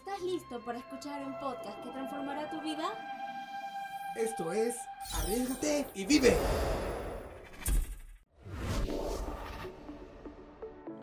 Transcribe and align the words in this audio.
¿Estás 0.00 0.22
listo 0.22 0.58
para 0.64 0.78
escuchar 0.78 1.26
un 1.26 1.38
podcast 1.38 1.78
que 1.84 1.90
transformará 1.90 2.50
tu 2.50 2.58
vida? 2.62 2.88
Esto 4.16 4.50
es 4.50 4.74
Arriesgate 5.12 5.86
y 5.94 6.06
Vive. 6.06 6.36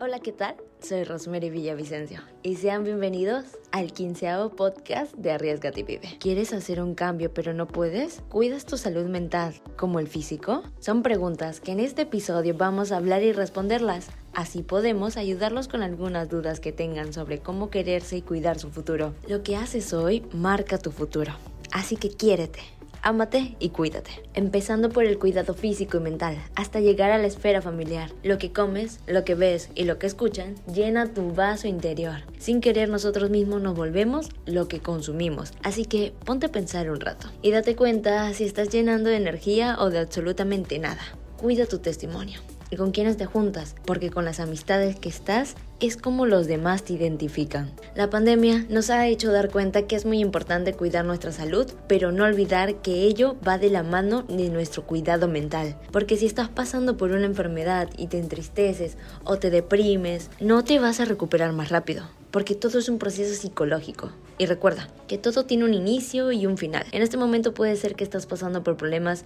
Hola, 0.00 0.18
¿qué 0.18 0.32
tal? 0.32 0.56
Soy 0.80 1.04
Rosemary 1.04 1.48
Villavicencio 1.48 2.22
y 2.42 2.56
sean 2.56 2.82
bienvenidos 2.82 3.44
al 3.70 3.92
quinceavo 3.92 4.50
podcast 4.50 5.14
de 5.14 5.30
Arriesgate 5.30 5.80
y 5.80 5.82
Vive. 5.84 6.16
¿Quieres 6.18 6.52
hacer 6.52 6.82
un 6.82 6.96
cambio 6.96 7.32
pero 7.32 7.54
no 7.54 7.68
puedes? 7.68 8.22
¿Cuidas 8.28 8.64
tu 8.66 8.76
salud 8.76 9.06
mental 9.06 9.54
como 9.76 10.00
el 10.00 10.08
físico? 10.08 10.64
Son 10.80 11.04
preguntas 11.04 11.60
que 11.60 11.70
en 11.70 11.78
este 11.78 12.02
episodio 12.02 12.56
vamos 12.56 12.90
a 12.90 12.96
hablar 12.96 13.22
y 13.22 13.32
responderlas. 13.32 14.08
Así 14.38 14.62
podemos 14.62 15.16
ayudarlos 15.16 15.66
con 15.66 15.82
algunas 15.82 16.28
dudas 16.28 16.60
que 16.60 16.70
tengan 16.70 17.12
sobre 17.12 17.40
cómo 17.40 17.70
quererse 17.70 18.18
y 18.18 18.22
cuidar 18.22 18.56
su 18.60 18.70
futuro. 18.70 19.12
Lo 19.26 19.42
que 19.42 19.56
haces 19.56 19.92
hoy 19.92 20.24
marca 20.32 20.78
tu 20.78 20.92
futuro. 20.92 21.32
Así 21.72 21.96
que 21.96 22.10
quiérete. 22.10 22.60
Ámate 23.02 23.56
y 23.58 23.70
cuídate, 23.70 24.12
empezando 24.34 24.90
por 24.90 25.06
el 25.06 25.18
cuidado 25.18 25.54
físico 25.54 25.96
y 25.96 26.00
mental, 26.02 26.36
hasta 26.54 26.78
llegar 26.78 27.10
a 27.10 27.18
la 27.18 27.26
esfera 27.26 27.60
familiar. 27.60 28.12
Lo 28.22 28.38
que 28.38 28.52
comes, 28.52 29.00
lo 29.08 29.24
que 29.24 29.34
ves 29.34 29.70
y 29.74 29.82
lo 29.82 29.98
que 29.98 30.06
escuchan 30.06 30.54
llena 30.72 31.12
tu 31.12 31.32
vaso 31.34 31.66
interior. 31.66 32.22
Sin 32.38 32.60
querer 32.60 32.88
nosotros 32.88 33.30
mismos 33.30 33.60
nos 33.60 33.74
volvemos 33.74 34.28
lo 34.46 34.68
que 34.68 34.78
consumimos, 34.78 35.52
así 35.64 35.84
que 35.84 36.12
ponte 36.24 36.46
a 36.46 36.52
pensar 36.52 36.92
un 36.92 37.00
rato 37.00 37.26
y 37.42 37.50
date 37.50 37.74
cuenta 37.74 38.32
si 38.34 38.44
estás 38.44 38.68
llenando 38.68 39.10
de 39.10 39.16
energía 39.16 39.78
o 39.80 39.90
de 39.90 39.98
absolutamente 39.98 40.78
nada. 40.78 41.02
Cuida 41.38 41.66
tu 41.66 41.78
testimonio 41.78 42.40
y 42.70 42.76
con 42.76 42.90
quiénes 42.90 43.16
te 43.16 43.26
juntas, 43.26 43.74
porque 43.84 44.10
con 44.10 44.24
las 44.24 44.40
amistades 44.40 44.96
que 44.96 45.08
estás 45.08 45.54
es 45.80 45.96
como 45.96 46.26
los 46.26 46.46
demás 46.46 46.82
te 46.82 46.94
identifican. 46.94 47.70
La 47.94 48.10
pandemia 48.10 48.66
nos 48.68 48.90
ha 48.90 49.06
hecho 49.06 49.30
dar 49.30 49.50
cuenta 49.50 49.86
que 49.86 49.94
es 49.96 50.04
muy 50.04 50.18
importante 50.18 50.74
cuidar 50.74 51.04
nuestra 51.04 51.30
salud, 51.30 51.70
pero 51.86 52.10
no 52.10 52.24
olvidar 52.24 52.76
que 52.76 53.04
ello 53.04 53.36
va 53.46 53.58
de 53.58 53.70
la 53.70 53.82
mano 53.82 54.22
de 54.22 54.50
nuestro 54.50 54.84
cuidado 54.84 55.28
mental, 55.28 55.76
porque 55.92 56.16
si 56.16 56.26
estás 56.26 56.48
pasando 56.48 56.96
por 56.96 57.12
una 57.12 57.26
enfermedad 57.26 57.88
y 57.96 58.08
te 58.08 58.18
entristeces 58.18 58.96
o 59.24 59.38
te 59.38 59.50
deprimes, 59.50 60.30
no 60.40 60.64
te 60.64 60.78
vas 60.78 61.00
a 61.00 61.04
recuperar 61.04 61.52
más 61.52 61.68
rápido, 61.68 62.04
porque 62.30 62.54
todo 62.54 62.78
es 62.78 62.88
un 62.88 62.98
proceso 62.98 63.40
psicológico. 63.40 64.10
Y 64.36 64.46
recuerda 64.46 64.88
que 65.08 65.18
todo 65.18 65.46
tiene 65.46 65.64
un 65.64 65.74
inicio 65.74 66.30
y 66.30 66.46
un 66.46 66.58
final. 66.58 66.86
En 66.92 67.02
este 67.02 67.16
momento 67.16 67.54
puede 67.54 67.76
ser 67.76 67.96
que 67.96 68.04
estás 68.04 68.26
pasando 68.26 68.62
por 68.62 68.76
problemas 68.76 69.24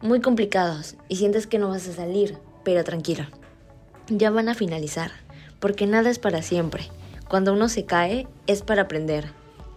muy 0.00 0.20
complicados 0.20 0.96
y 1.08 1.16
sientes 1.16 1.46
que 1.46 1.58
no 1.58 1.68
vas 1.68 1.88
a 1.88 1.92
salir, 1.92 2.38
pero 2.64 2.84
tranquilo, 2.84 3.24
ya 4.10 4.30
van 4.30 4.48
a 4.48 4.54
finalizar, 4.54 5.10
porque 5.60 5.86
nada 5.86 6.10
es 6.10 6.18
para 6.18 6.42
siempre. 6.42 6.88
Cuando 7.28 7.52
uno 7.52 7.68
se 7.68 7.84
cae 7.84 8.26
es 8.46 8.62
para 8.62 8.82
aprender 8.82 9.26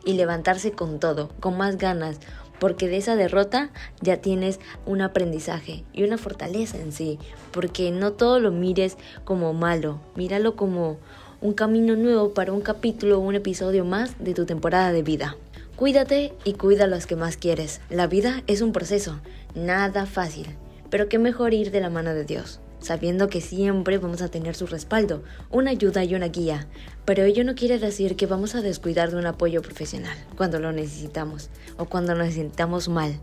y 0.06 0.14
levantarse 0.14 0.72
con 0.72 1.00
todo, 1.00 1.30
con 1.40 1.58
más 1.58 1.78
ganas, 1.78 2.20
porque 2.60 2.88
de 2.88 2.98
esa 2.98 3.16
derrota 3.16 3.72
ya 4.02 4.18
tienes 4.18 4.60
un 4.86 5.02
aprendizaje 5.02 5.84
y 5.94 6.04
una 6.04 6.18
fortaleza 6.18 6.78
en 6.78 6.92
sí, 6.92 7.20
porque 7.52 7.92
no 7.92 8.14
todo 8.14 8.40
lo 8.40 8.52
mires 8.52 8.98
como 9.26 9.54
malo, 9.54 10.00
míralo 10.16 10.56
como 10.56 10.98
un 11.42 11.54
camino 11.54 11.96
nuevo 11.96 12.34
para 12.34 12.54
un 12.54 12.62
capítulo 12.62 13.18
o 13.18 13.22
un 13.22 13.36
episodio 13.36 13.84
más 13.84 14.16
de 14.20 14.34
tu 14.34 14.46
temporada 14.46 14.92
de 14.92 15.02
vida. 15.04 15.36
Cuídate 15.76 16.34
y 16.44 16.54
cuida 16.54 16.84
a 16.84 16.88
los 16.88 17.08
que 17.08 17.16
más 17.16 17.36
quieres. 17.36 17.82
La 17.90 18.06
vida 18.06 18.44
es 18.46 18.62
un 18.62 18.72
proceso, 18.72 19.20
nada 19.56 20.06
fácil, 20.06 20.56
pero 20.92 21.10
qué 21.10 21.18
mejor 21.18 21.56
ir 21.56 21.72
de 21.72 21.82
la 21.82 21.90
mano 21.90 22.14
de 22.14 22.26
Dios 22.26 22.60
sabiendo 22.82 23.30
que 23.30 23.42
siempre 23.42 23.98
vamos 23.98 24.22
a 24.22 24.30
tener 24.30 24.56
su 24.56 24.66
respaldo, 24.68 25.24
una 25.50 25.72
ayuda 25.72 26.04
y 26.04 26.16
una 26.16 26.28
guía. 26.28 26.68
Pero 27.06 27.24
ello 27.24 27.44
no 27.44 27.56
quiere 27.56 27.80
decir 27.80 28.16
que 28.16 28.26
vamos 28.26 28.56
a 28.56 28.62
descuidar 28.62 29.12
de 29.12 29.18
un 29.18 29.26
apoyo 29.26 29.62
profesional 29.62 30.18
cuando 30.36 30.60
lo 30.60 30.72
necesitamos 30.72 31.50
o 31.78 31.86
cuando 31.86 32.16
nos 32.16 32.34
sintamos 32.34 32.90
mal. 32.90 33.20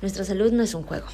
Nuestra 0.00 0.24
salud 0.24 0.52
no 0.52 0.62
es 0.62 0.74
un 0.74 0.82
juego. 0.82 1.06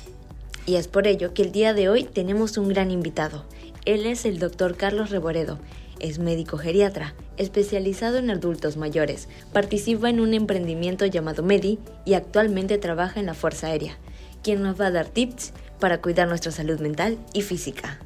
Y 0.67 0.77
es 0.77 0.87
por 0.87 1.07
ello 1.07 1.33
que 1.33 1.43
el 1.43 1.53
día 1.53 1.73
de 1.73 1.89
hoy 1.89 2.05
tenemos 2.05 2.59
un 2.59 2.69
gran 2.69 2.91
invitado. 2.91 3.45
Él 3.87 4.05
es 4.07 4.27
el 4.27 4.39
doctor 4.39 4.77
Carlos 4.77 5.11
Reboredo. 5.11 5.59
Es 5.99 6.19
médico 6.19 6.59
geriatra, 6.59 7.15
especializado 7.39 8.19
en 8.19 8.31
adultos 8.31 8.77
mayores. 8.77 9.29
Participa 9.53 10.11
en 10.11 10.21
un 10.21 10.35
emprendimiento 10.35 11.07
llamado 11.07 11.43
Medi 11.43 11.79
y 12.05 12.15
actualmente 12.15 12.79
trabaja 12.79 13.19
en 13.19 13.27
la 13.27 13.35
Fuerza 13.35 13.69
Aérea, 13.69 13.99
quien 14.49 14.63
nos 14.63 14.81
va 14.81 14.87
a 14.87 14.91
dar 14.91 15.05
tips 15.09 15.53
para 15.79 16.01
cuidar 16.01 16.27
nuestra 16.27 16.51
salud 16.51 16.81
mental 16.81 17.19
y 17.35 17.43
física. 17.43 17.99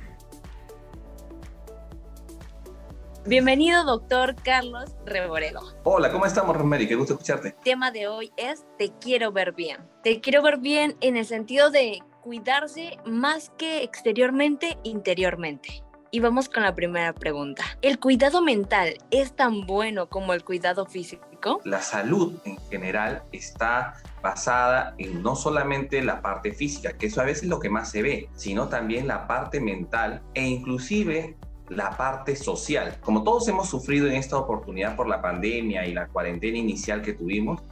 Bienvenido, 3.25 3.85
doctor 3.85 4.35
Carlos 4.43 4.91
Reboredo. 5.07 5.61
Hola, 5.85 6.11
¿cómo 6.11 6.27
estamos, 6.27 6.57
Rosemary? 6.57 6.89
Qué 6.89 6.97
gusto 6.97 7.13
escucharte. 7.13 7.51
El 7.51 7.55
tema 7.63 7.93
de 7.93 8.09
hoy 8.09 8.33
es 8.37 8.65
Te 8.77 8.91
quiero 9.01 9.31
ver 9.31 9.53
bien. 9.53 9.89
Te 10.03 10.21
quiero 10.21 10.43
ver 10.43 10.59
bien 10.59 10.97
en 11.01 11.17
el 11.17 11.27
sentido 11.27 11.71
de 11.71 12.01
cuidarse 12.25 12.99
más 13.07 13.53
que 13.57 13.85
exteriormente, 13.85 14.79
interiormente. 14.83 15.85
Y 16.15 16.21
vamos 16.21 16.51
con 16.51 16.63
la 16.63 16.75
primera 16.75 17.15
pregunta. 17.15 17.65
¿El 17.81 17.99
cuidado 17.99 18.43
mental 18.43 18.99
es 19.11 19.35
tan 19.35 19.67
bueno 19.67 20.11
como 20.11 20.35
el 20.35 20.45
cuidado 20.45 20.85
físico? 20.85 21.63
La 21.65 21.81
salud 21.81 22.35
en 22.45 22.59
general 22.69 23.23
está 23.33 23.95
basada 24.23 24.95
en 24.99 25.23
no 25.23 25.35
solamente 25.37 26.03
la 26.03 26.21
parte 26.21 26.53
física, 26.53 26.93
que 26.99 27.07
eso 27.07 27.23
a 27.23 27.25
veces 27.25 27.45
es 27.45 27.49
lo 27.49 27.61
que 27.61 27.71
más 27.71 27.91
se 27.91 28.03
ve, 28.03 28.29
sino 28.35 28.69
también 28.69 29.09
la 29.09 29.27
parte 29.27 29.59
mental 29.59 30.21
e 30.35 30.47
inclusive 30.47 31.39
la 31.71 31.97
parte 31.97 32.37
social. 32.37 32.99
Como 33.01 33.25
todos 33.25 33.49
hemos 33.49 33.71
sufrido 33.71 34.07
en 34.07 34.17
esta 34.17 34.37
oportunidad 34.37 34.97
por 34.97 35.09
la 35.09 35.23
pandemia 35.23 35.87
y 35.87 35.95
la 35.95 36.09
cuarentena 36.09 36.59
inicial 36.59 37.01
que 37.01 37.15
tuvimos, 37.15 37.63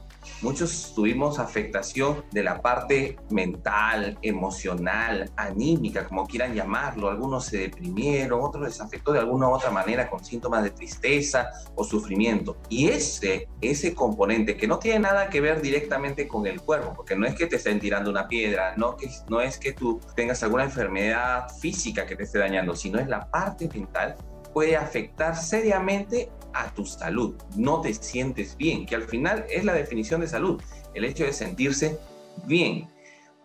Muchos 0.42 0.92
tuvimos 0.94 1.38
afectación 1.38 2.24
de 2.30 2.42
la 2.42 2.60
parte 2.60 3.16
mental, 3.30 4.18
emocional, 4.22 5.30
anímica, 5.36 6.06
como 6.06 6.26
quieran 6.26 6.54
llamarlo. 6.54 7.08
Algunos 7.08 7.46
se 7.46 7.58
deprimieron, 7.58 8.40
otros 8.42 8.64
les 8.64 8.80
afectó 8.80 9.12
de 9.12 9.18
alguna 9.18 9.48
u 9.48 9.52
otra 9.52 9.70
manera 9.70 10.08
con 10.08 10.24
síntomas 10.24 10.62
de 10.62 10.70
tristeza 10.70 11.50
o 11.74 11.84
sufrimiento. 11.84 12.56
Y 12.68 12.88
ese, 12.88 13.48
ese 13.60 13.94
componente 13.94 14.56
que 14.56 14.66
no 14.66 14.78
tiene 14.78 15.00
nada 15.00 15.28
que 15.28 15.40
ver 15.40 15.60
directamente 15.60 16.26
con 16.26 16.46
el 16.46 16.60
cuerpo, 16.60 16.92
porque 16.94 17.16
no 17.16 17.26
es 17.26 17.34
que 17.34 17.46
te 17.46 17.56
estén 17.56 17.80
tirando 17.80 18.10
una 18.10 18.28
piedra, 18.28 18.74
no, 18.76 18.96
que, 18.96 19.10
no 19.28 19.40
es 19.40 19.58
que 19.58 19.72
tú 19.72 20.00
tengas 20.14 20.42
alguna 20.42 20.64
enfermedad 20.64 21.48
física 21.60 22.06
que 22.06 22.16
te 22.16 22.24
esté 22.24 22.38
dañando, 22.38 22.74
sino 22.76 22.98
es 22.98 23.08
la 23.08 23.30
parte 23.30 23.68
mental 23.68 24.16
puede 24.52 24.76
afectar 24.76 25.36
seriamente 25.36 26.30
a 26.54 26.72
tu 26.74 26.84
salud. 26.86 27.36
No 27.56 27.80
te 27.80 27.94
sientes 27.94 28.56
bien, 28.56 28.86
que 28.86 28.94
al 28.94 29.04
final 29.04 29.44
es 29.48 29.64
la 29.64 29.74
definición 29.74 30.20
de 30.20 30.28
salud, 30.28 30.62
el 30.94 31.04
hecho 31.04 31.24
de 31.24 31.32
sentirse 31.32 31.98
bien. 32.46 32.88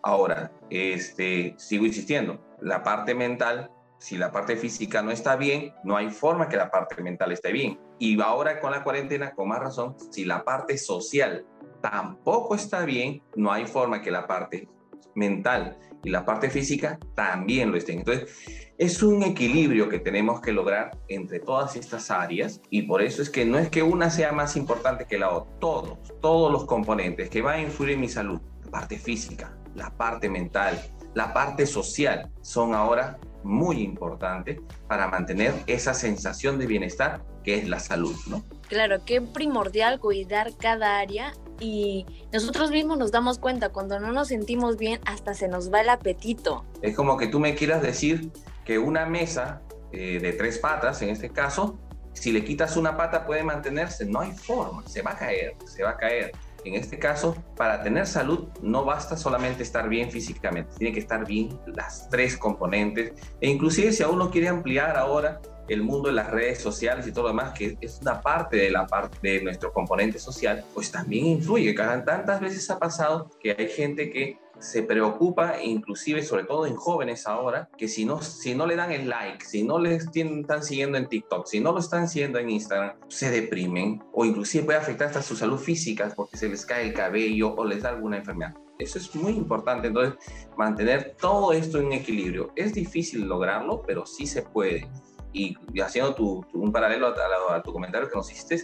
Ahora, 0.02 0.52
este, 0.70 1.54
sigo 1.58 1.84
insistiendo, 1.86 2.40
la 2.60 2.82
parte 2.82 3.14
mental, 3.14 3.70
si 3.98 4.16
la 4.16 4.30
parte 4.30 4.56
física 4.56 5.02
no 5.02 5.10
está 5.10 5.36
bien, 5.36 5.72
no 5.82 5.96
hay 5.96 6.10
forma 6.10 6.48
que 6.48 6.56
la 6.56 6.70
parte 6.70 7.02
mental 7.02 7.32
esté 7.32 7.52
bien. 7.52 7.78
Y 7.98 8.20
ahora 8.20 8.60
con 8.60 8.70
la 8.70 8.84
cuarentena, 8.84 9.32
con 9.34 9.48
más 9.48 9.60
razón, 9.60 9.96
si 10.10 10.24
la 10.24 10.44
parte 10.44 10.78
social 10.78 11.46
tampoco 11.80 12.54
está 12.54 12.84
bien, 12.84 13.22
no 13.34 13.52
hay 13.52 13.66
forma 13.66 14.02
que 14.02 14.10
la 14.10 14.26
parte 14.26 14.68
mental 15.14 15.78
y 16.06 16.10
la 16.10 16.24
parte 16.24 16.48
física 16.48 17.00
también 17.16 17.72
lo 17.72 17.76
estén. 17.76 17.98
Entonces, 17.98 18.30
es 18.78 19.02
un 19.02 19.24
equilibrio 19.24 19.88
que 19.88 19.98
tenemos 19.98 20.40
que 20.40 20.52
lograr 20.52 20.96
entre 21.08 21.40
todas 21.40 21.74
estas 21.74 22.12
áreas 22.12 22.60
y 22.70 22.82
por 22.82 23.02
eso 23.02 23.22
es 23.22 23.28
que 23.28 23.44
no 23.44 23.58
es 23.58 23.68
que 23.70 23.82
una 23.82 24.08
sea 24.08 24.30
más 24.30 24.56
importante 24.56 25.06
que 25.06 25.18
la 25.18 25.30
otra. 25.30 25.52
Todos, 25.58 25.98
todos 26.20 26.52
los 26.52 26.64
componentes 26.64 27.28
que 27.28 27.42
van 27.42 27.56
a 27.56 27.62
influir 27.62 27.94
en 27.94 28.00
mi 28.02 28.08
salud, 28.08 28.40
la 28.64 28.70
parte 28.70 28.98
física, 28.98 29.58
la 29.74 29.90
parte 29.90 30.30
mental, 30.30 30.80
la 31.14 31.32
parte 31.32 31.66
social, 31.66 32.30
son 32.40 32.72
ahora 32.72 33.18
muy 33.42 33.82
importantes 33.82 34.60
para 34.86 35.08
mantener 35.08 35.54
esa 35.66 35.92
sensación 35.92 36.56
de 36.58 36.66
bienestar 36.66 37.24
que 37.42 37.56
es 37.56 37.68
la 37.68 37.80
salud, 37.80 38.14
¿no? 38.28 38.44
Claro, 38.68 39.04
que 39.04 39.20
primordial 39.20 39.98
cuidar 39.98 40.52
cada 40.56 40.98
área 40.98 41.32
y 41.60 42.06
nosotros 42.32 42.70
mismos 42.70 42.98
nos 42.98 43.12
damos 43.12 43.38
cuenta 43.38 43.70
cuando 43.70 43.98
no 44.00 44.12
nos 44.12 44.28
sentimos 44.28 44.76
bien 44.76 45.00
hasta 45.06 45.34
se 45.34 45.48
nos 45.48 45.72
va 45.72 45.80
el 45.80 45.88
apetito. 45.88 46.64
Es 46.82 46.94
como 46.94 47.16
que 47.16 47.26
tú 47.28 47.40
me 47.40 47.54
quieras 47.54 47.82
decir 47.82 48.30
que 48.64 48.78
una 48.78 49.06
mesa 49.06 49.62
eh, 49.92 50.18
de 50.20 50.32
tres 50.32 50.58
patas, 50.58 51.00
en 51.02 51.10
este 51.10 51.30
caso, 51.30 51.78
si 52.12 52.32
le 52.32 52.44
quitas 52.44 52.76
una 52.76 52.96
pata 52.96 53.26
puede 53.26 53.42
mantenerse, 53.42 54.06
no 54.06 54.20
hay 54.20 54.32
forma, 54.32 54.82
se 54.86 55.02
va 55.02 55.12
a 55.12 55.16
caer, 55.16 55.54
se 55.66 55.82
va 55.82 55.90
a 55.90 55.96
caer. 55.96 56.32
En 56.64 56.74
este 56.74 56.98
caso, 56.98 57.36
para 57.56 57.82
tener 57.82 58.06
salud 58.06 58.48
no 58.60 58.84
basta 58.84 59.16
solamente 59.16 59.62
estar 59.62 59.88
bien 59.88 60.10
físicamente, 60.10 60.74
tiene 60.78 60.92
que 60.92 61.00
estar 61.00 61.24
bien 61.24 61.60
las 61.66 62.08
tres 62.08 62.36
componentes. 62.36 63.12
E 63.40 63.48
inclusive 63.48 63.92
si 63.92 64.02
a 64.02 64.08
uno 64.08 64.30
quiere 64.30 64.48
ampliar 64.48 64.96
ahora 64.96 65.40
el 65.68 65.82
mundo 65.82 66.08
de 66.08 66.14
las 66.14 66.30
redes 66.30 66.60
sociales 66.60 67.06
y 67.06 67.12
todo 67.12 67.24
lo 67.24 67.28
demás, 67.28 67.52
que 67.56 67.76
es 67.80 67.98
una 68.02 68.20
parte 68.20 68.56
de 68.56 68.70
la 68.70 68.86
parte 68.86 69.18
de 69.22 69.42
nuestro 69.42 69.72
componente 69.72 70.18
social, 70.18 70.64
pues 70.74 70.90
también 70.90 71.26
influye. 71.26 71.74
Tantas 71.74 72.40
veces 72.40 72.68
ha 72.70 72.78
pasado 72.78 73.30
que 73.40 73.54
hay 73.56 73.68
gente 73.68 74.10
que 74.10 74.38
se 74.58 74.82
preocupa, 74.82 75.62
inclusive 75.62 76.22
sobre 76.22 76.44
todo 76.44 76.66
en 76.66 76.76
jóvenes 76.76 77.26
ahora, 77.26 77.68
que 77.76 77.88
si 77.88 78.04
no, 78.04 78.22
si 78.22 78.54
no 78.54 78.66
le 78.66 78.76
dan 78.76 78.92
el 78.92 79.08
like, 79.08 79.44
si 79.44 79.62
no 79.62 79.78
le 79.78 79.96
están 79.96 80.62
siguiendo 80.62 80.96
en 80.98 81.08
TikTok, 81.08 81.46
si 81.46 81.60
no 81.60 81.72
lo 81.72 81.80
están 81.80 82.08
siguiendo 82.08 82.38
en 82.38 82.50
Instagram, 82.50 82.96
se 83.08 83.30
deprimen 83.30 84.02
o 84.12 84.24
inclusive 84.24 84.64
puede 84.64 84.78
afectar 84.78 85.08
hasta 85.08 85.22
su 85.22 85.36
salud 85.36 85.58
física 85.58 86.12
porque 86.14 86.36
se 86.36 86.48
les 86.48 86.64
cae 86.64 86.86
el 86.88 86.94
cabello 86.94 87.54
o 87.54 87.64
les 87.64 87.82
da 87.82 87.90
alguna 87.90 88.18
enfermedad. 88.18 88.54
Eso 88.78 88.98
es 88.98 89.14
muy 89.14 89.32
importante, 89.32 89.88
entonces 89.88 90.18
mantener 90.56 91.16
todo 91.18 91.52
esto 91.52 91.78
en 91.78 91.92
equilibrio. 91.92 92.52
Es 92.56 92.74
difícil 92.74 93.26
lograrlo, 93.26 93.82
pero 93.86 94.04
sí 94.04 94.26
se 94.26 94.42
puede. 94.42 94.88
Y, 95.36 95.54
haciendo 95.82 96.14
un 96.54 96.72
paralelo 96.72 97.08
a, 97.08 97.62
tu 97.62 97.70
comentario 97.70 98.08
que 98.08 98.16
nos 98.16 98.32
hiciste, 98.32 98.62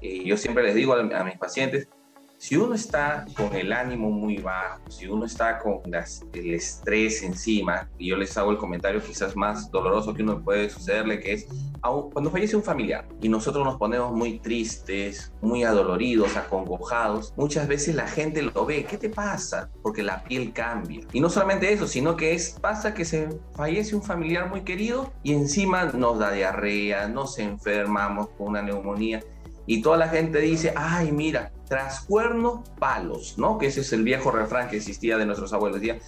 eh, 0.00 0.24
yo 0.24 0.36
siempre 0.36 0.64
les 0.64 0.74
digo 0.74 0.94
a 0.94 1.24
mis 1.24 1.38
pacientes, 1.38 1.88
si 2.38 2.56
uno 2.56 2.74
está 2.74 3.26
con 3.36 3.54
el 3.54 3.72
ánimo 3.72 4.10
muy 4.10 4.38
bajo, 4.38 4.80
si 4.88 5.06
uno 5.08 5.26
está 5.26 5.58
con 5.58 5.80
el 5.84 6.54
estrés 6.54 7.22
encima, 7.24 7.90
y 7.98 8.08
yo 8.08 8.16
les 8.16 8.36
hago 8.38 8.52
el 8.52 8.58
comentario 8.58 9.02
quizás 9.02 9.36
más 9.36 9.70
doloroso 9.72 10.14
que 10.14 10.22
uno 10.22 10.40
puede 10.40 10.70
sucederle, 10.70 11.18
que 11.18 11.32
es 11.32 11.48
cuando 12.12 12.30
fallece 12.30 12.56
un 12.56 12.62
familiar 12.62 13.06
y 13.20 13.28
nosotros 13.28 13.64
nos 13.64 13.76
ponemos 13.76 14.12
muy 14.12 14.38
tristes, 14.38 15.32
muy 15.40 15.64
adoloridos, 15.64 16.36
acongojados, 16.36 17.32
muchas 17.36 17.66
veces 17.66 17.94
la 17.94 18.06
gente 18.06 18.42
lo 18.42 18.66
ve, 18.66 18.84
¿qué 18.84 18.98
te 18.98 19.08
pasa? 19.08 19.70
Porque 19.82 20.02
la 20.02 20.22
piel 20.24 20.52
cambia. 20.52 21.06
Y 21.12 21.20
no 21.20 21.30
solamente 21.30 21.72
eso, 21.72 21.86
sino 21.86 22.16
que 22.16 22.34
es, 22.34 22.56
pasa 22.60 22.94
que 22.94 23.04
se 23.04 23.28
fallece 23.54 23.96
un 23.96 24.02
familiar 24.02 24.48
muy 24.48 24.62
querido 24.62 25.12
y 25.22 25.32
encima 25.32 25.84
nos 25.86 26.18
da 26.18 26.32
diarrea, 26.32 27.08
nos 27.08 27.38
enfermamos 27.38 28.28
con 28.30 28.48
una 28.48 28.62
neumonía 28.62 29.22
y 29.68 29.82
toda 29.82 29.98
la 29.98 30.08
gente 30.08 30.38
dice, 30.40 30.72
ay, 30.74 31.12
mira, 31.12 31.52
tras 31.68 32.00
cuerno, 32.00 32.64
palos, 32.78 33.36
¿no? 33.36 33.58
Que 33.58 33.66
ese 33.66 33.82
es 33.82 33.92
el 33.92 34.02
viejo 34.02 34.30
refrán 34.30 34.70
que 34.70 34.78
existía 34.78 35.18
de 35.18 35.26
nuestros 35.26 35.52
abuelos. 35.52 35.78
Decía, 35.78 35.98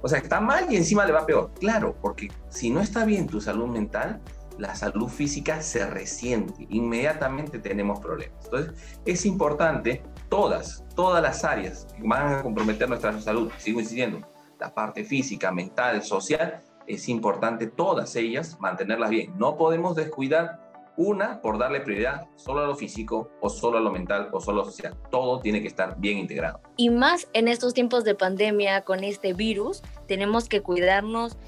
o 0.00 0.08
sea, 0.08 0.20
está 0.20 0.40
mal 0.40 0.72
y 0.72 0.76
encima 0.76 1.04
le 1.04 1.12
va 1.12 1.26
peor. 1.26 1.50
Claro, 1.58 1.96
porque 2.00 2.28
si 2.48 2.70
no 2.70 2.80
está 2.80 3.04
bien 3.04 3.26
tu 3.26 3.40
salud 3.40 3.66
mental, 3.66 4.20
la 4.56 4.76
salud 4.76 5.08
física 5.08 5.60
se 5.62 5.84
resiente, 5.84 6.68
inmediatamente 6.70 7.58
tenemos 7.58 7.98
problemas. 7.98 8.44
Entonces, 8.44 8.72
es 9.04 9.26
importante 9.26 10.04
todas, 10.28 10.84
todas 10.94 11.20
las 11.20 11.42
áreas 11.42 11.88
que 11.96 12.06
van 12.06 12.34
a 12.34 12.42
comprometer 12.44 12.88
nuestra 12.88 13.20
salud, 13.20 13.50
sigo 13.58 13.80
insistiendo, 13.80 14.28
la 14.60 14.72
parte 14.72 15.02
física, 15.02 15.50
mental, 15.50 16.04
social, 16.04 16.62
es 16.86 17.08
importante 17.08 17.66
todas 17.66 18.14
ellas 18.14 18.56
mantenerlas 18.60 19.10
bien. 19.10 19.36
No 19.36 19.56
podemos 19.56 19.96
descuidar 19.96 20.67
una, 20.98 21.40
por 21.40 21.58
darle 21.58 21.80
prioridad 21.80 22.26
solo 22.36 22.60
a 22.60 22.66
lo 22.66 22.74
físico 22.74 23.30
o 23.40 23.48
solo 23.48 23.78
a 23.78 23.80
lo 23.80 23.90
mental 23.90 24.28
o 24.32 24.40
solo 24.40 24.62
a 24.62 24.64
lo 24.64 24.70
social. 24.70 24.94
Todo 25.10 25.40
tiene 25.40 25.62
que 25.62 25.68
estar 25.68 25.98
bien 25.98 26.18
integrado. 26.18 26.60
Y 26.76 26.90
más 26.90 27.28
en 27.32 27.48
estos 27.48 27.72
tiempos 27.72 28.04
de 28.04 28.14
pandemia 28.14 28.82
con 28.82 29.04
este 29.04 29.32
virus, 29.32 29.82
tenemos 30.06 30.48
que 30.48 30.60
cuidarnos 30.60 31.38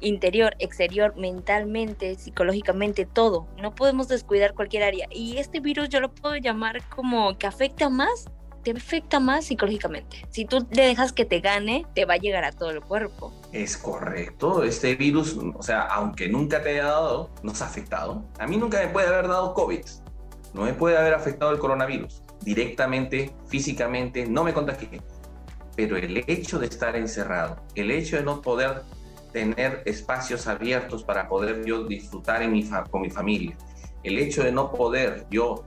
interior, 0.00 0.54
exterior, 0.58 1.16
mentalmente, 1.16 2.14
psicológicamente, 2.14 3.06
todo. 3.06 3.48
No 3.60 3.74
podemos 3.74 4.08
descuidar 4.08 4.54
cualquier 4.54 4.84
área. 4.84 5.08
Y 5.10 5.38
este 5.38 5.60
virus 5.60 5.88
yo 5.88 6.00
lo 6.00 6.14
puedo 6.14 6.36
llamar 6.36 6.88
como 6.88 7.36
que 7.38 7.46
afecta 7.46 7.88
más 7.88 8.30
afecta 8.70 9.20
más 9.20 9.46
psicológicamente. 9.46 10.26
Si 10.30 10.44
tú 10.44 10.66
le 10.70 10.86
dejas 10.86 11.12
que 11.12 11.24
te 11.24 11.40
gane, 11.40 11.86
te 11.94 12.04
va 12.04 12.14
a 12.14 12.16
llegar 12.18 12.44
a 12.44 12.52
todo 12.52 12.70
el 12.70 12.80
cuerpo. 12.80 13.32
Es 13.52 13.76
correcto. 13.76 14.62
Este 14.62 14.94
virus, 14.94 15.36
o 15.54 15.62
sea, 15.62 15.82
aunque 15.82 16.28
nunca 16.28 16.62
te 16.62 16.70
haya 16.70 16.86
dado, 16.86 17.30
nos 17.42 17.62
ha 17.62 17.66
afectado. 17.66 18.24
A 18.38 18.46
mí 18.46 18.56
nunca 18.56 18.78
me 18.80 18.88
puede 18.88 19.08
haber 19.08 19.28
dado 19.28 19.54
COVID. 19.54 19.84
No 20.54 20.62
me 20.62 20.72
puede 20.72 20.96
haber 20.96 21.14
afectado 21.14 21.52
el 21.52 21.58
coronavirus. 21.58 22.22
Directamente, 22.42 23.32
físicamente, 23.46 24.26
no 24.26 24.44
me 24.44 24.52
contagié. 24.52 25.00
Pero 25.76 25.96
el 25.96 26.24
hecho 26.26 26.58
de 26.58 26.66
estar 26.66 26.96
encerrado, 26.96 27.62
el 27.74 27.90
hecho 27.90 28.16
de 28.16 28.22
no 28.22 28.42
poder 28.42 28.82
tener 29.32 29.82
espacios 29.84 30.46
abiertos 30.46 31.04
para 31.04 31.28
poder 31.28 31.64
yo 31.64 31.84
disfrutar 31.84 32.42
en 32.42 32.68
con 32.90 33.02
mi 33.02 33.10
familia, 33.10 33.56
el 34.02 34.18
hecho 34.18 34.42
de 34.42 34.52
no 34.52 34.72
poder 34.72 35.26
yo 35.30 35.64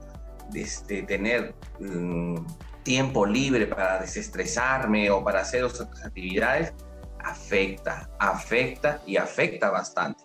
este, 0.54 1.02
tener 1.02 1.54
mm, 1.80 2.36
tiempo 2.82 3.26
libre 3.26 3.66
para 3.66 4.00
desestresarme 4.00 5.10
o 5.10 5.22
para 5.22 5.40
hacer 5.40 5.64
otras 5.64 6.04
actividades, 6.04 6.72
afecta, 7.22 8.10
afecta 8.18 9.00
y 9.06 9.16
afecta 9.16 9.70
bastante. 9.70 10.24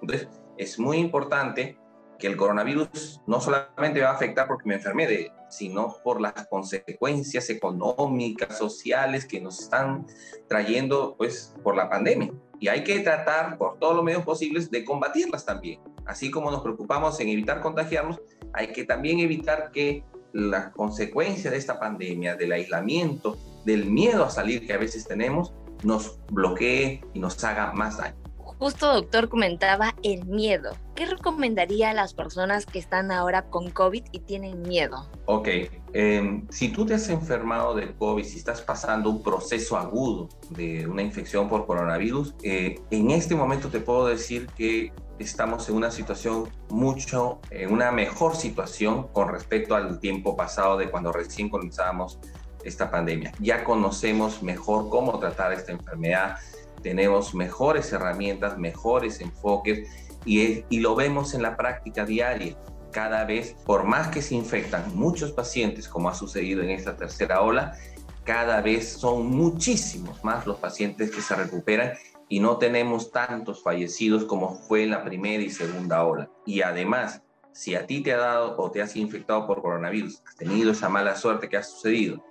Entonces, 0.00 0.28
es 0.56 0.78
muy 0.78 0.98
importante 0.98 1.78
que 2.18 2.26
el 2.26 2.36
coronavirus 2.36 3.22
no 3.26 3.40
solamente 3.40 4.00
va 4.00 4.10
a 4.10 4.14
afectar 4.14 4.46
porque 4.46 4.68
me 4.68 4.76
enfermé, 4.76 5.06
de, 5.06 5.32
sino 5.48 5.96
por 6.02 6.20
las 6.20 6.46
consecuencias 6.48 7.50
económicas, 7.50 8.56
sociales 8.56 9.26
que 9.26 9.40
nos 9.40 9.60
están 9.60 10.06
trayendo 10.48 11.14
pues 11.16 11.54
por 11.62 11.76
la 11.76 11.88
pandemia. 11.88 12.32
Y 12.58 12.68
hay 12.68 12.84
que 12.84 13.00
tratar 13.00 13.58
por 13.58 13.78
todos 13.78 13.96
los 13.96 14.04
medios 14.04 14.24
posibles 14.24 14.70
de 14.70 14.84
combatirlas 14.84 15.44
también. 15.44 15.80
Así 16.06 16.30
como 16.30 16.50
nos 16.50 16.62
preocupamos 16.62 17.18
en 17.20 17.28
evitar 17.28 17.60
contagiarnos, 17.60 18.20
hay 18.52 18.68
que 18.68 18.84
también 18.84 19.18
evitar 19.20 19.70
que 19.72 20.04
la 20.32 20.72
consecuencia 20.72 21.50
de 21.50 21.56
esta 21.56 21.78
pandemia, 21.78 22.36
del 22.36 22.52
aislamiento, 22.52 23.38
del 23.64 23.86
miedo 23.86 24.24
a 24.24 24.30
salir 24.30 24.66
que 24.66 24.72
a 24.72 24.78
veces 24.78 25.06
tenemos, 25.06 25.52
nos 25.82 26.18
bloquee 26.30 27.02
y 27.14 27.18
nos 27.18 27.42
haga 27.44 27.72
más 27.72 27.98
daño. 27.98 28.16
Justo 28.58 28.94
doctor 28.94 29.28
comentaba 29.28 29.94
el 30.02 30.24
miedo. 30.24 30.72
¿Qué 30.94 31.04
recomendaría 31.04 31.90
a 31.90 31.94
las 31.94 32.14
personas 32.14 32.64
que 32.64 32.78
están 32.78 33.12
ahora 33.12 33.50
con 33.50 33.70
COVID 33.70 34.04
y 34.12 34.20
tienen 34.20 34.62
miedo? 34.62 35.10
Ok, 35.26 35.48
em, 35.92 36.46
si 36.48 36.70
tú 36.70 36.86
te 36.86 36.94
has 36.94 37.10
enfermado 37.10 37.74
del 37.74 37.94
COVID, 37.94 38.24
si 38.24 38.38
estás 38.38 38.62
pasando 38.62 39.10
un 39.10 39.22
proceso 39.22 39.76
agudo 39.76 40.30
de 40.50 40.86
una 40.86 41.02
infección 41.02 41.50
por 41.50 41.66
coronavirus, 41.66 42.34
eh, 42.42 42.80
en 42.90 43.10
este 43.10 43.34
momento 43.34 43.68
te 43.68 43.80
puedo 43.80 44.06
decir 44.06 44.46
que 44.56 44.90
estamos 45.18 45.68
en 45.68 45.76
una 45.76 45.90
situación 45.90 46.48
mucho, 46.68 47.40
en 47.50 47.72
una 47.72 47.90
mejor 47.90 48.36
situación 48.36 49.08
con 49.08 49.28
respecto 49.28 49.74
al 49.74 49.98
tiempo 49.98 50.36
pasado 50.36 50.76
de 50.76 50.90
cuando 50.90 51.12
recién 51.12 51.48
comenzábamos 51.48 52.18
esta 52.64 52.90
pandemia. 52.90 53.32
Ya 53.38 53.64
conocemos 53.64 54.42
mejor 54.42 54.88
cómo 54.88 55.18
tratar 55.18 55.52
esta 55.52 55.72
enfermedad, 55.72 56.38
tenemos 56.82 57.34
mejores 57.34 57.92
herramientas, 57.92 58.58
mejores 58.58 59.20
enfoques 59.20 59.88
y, 60.24 60.64
y 60.68 60.80
lo 60.80 60.94
vemos 60.94 61.34
en 61.34 61.42
la 61.42 61.56
práctica 61.56 62.04
diaria. 62.04 62.56
Cada 62.92 63.24
vez, 63.24 63.54
por 63.64 63.84
más 63.84 64.08
que 64.08 64.22
se 64.22 64.34
infectan 64.34 64.94
muchos 64.94 65.32
pacientes, 65.32 65.88
como 65.88 66.08
ha 66.08 66.14
sucedido 66.14 66.62
en 66.62 66.70
esta 66.70 66.96
tercera 66.96 67.42
ola, 67.42 67.76
cada 68.24 68.60
vez 68.60 68.92
son 68.92 69.26
muchísimos 69.26 70.22
más 70.24 70.46
los 70.46 70.58
pacientes 70.58 71.10
que 71.10 71.22
se 71.22 71.34
recuperan 71.34 71.92
y 72.28 72.40
no 72.40 72.58
tenemos 72.58 73.12
tantos 73.12 73.62
fallecidos 73.62 74.24
como 74.24 74.54
fue 74.54 74.82
en 74.82 74.90
la 74.90 75.04
primera 75.04 75.42
y 75.42 75.50
segunda 75.50 76.04
ola. 76.04 76.28
Y 76.44 76.62
además, 76.62 77.22
si 77.52 77.74
a 77.74 77.86
ti 77.86 78.02
te 78.02 78.12
ha 78.12 78.18
dado 78.18 78.56
o 78.58 78.70
te 78.70 78.82
has 78.82 78.96
infectado 78.96 79.46
por 79.46 79.62
coronavirus, 79.62 80.22
has 80.26 80.36
tenido 80.36 80.72
esa 80.72 80.88
mala 80.88 81.16
suerte 81.16 81.48
que 81.48 81.56
ha 81.56 81.62
sucedido, 81.62 82.22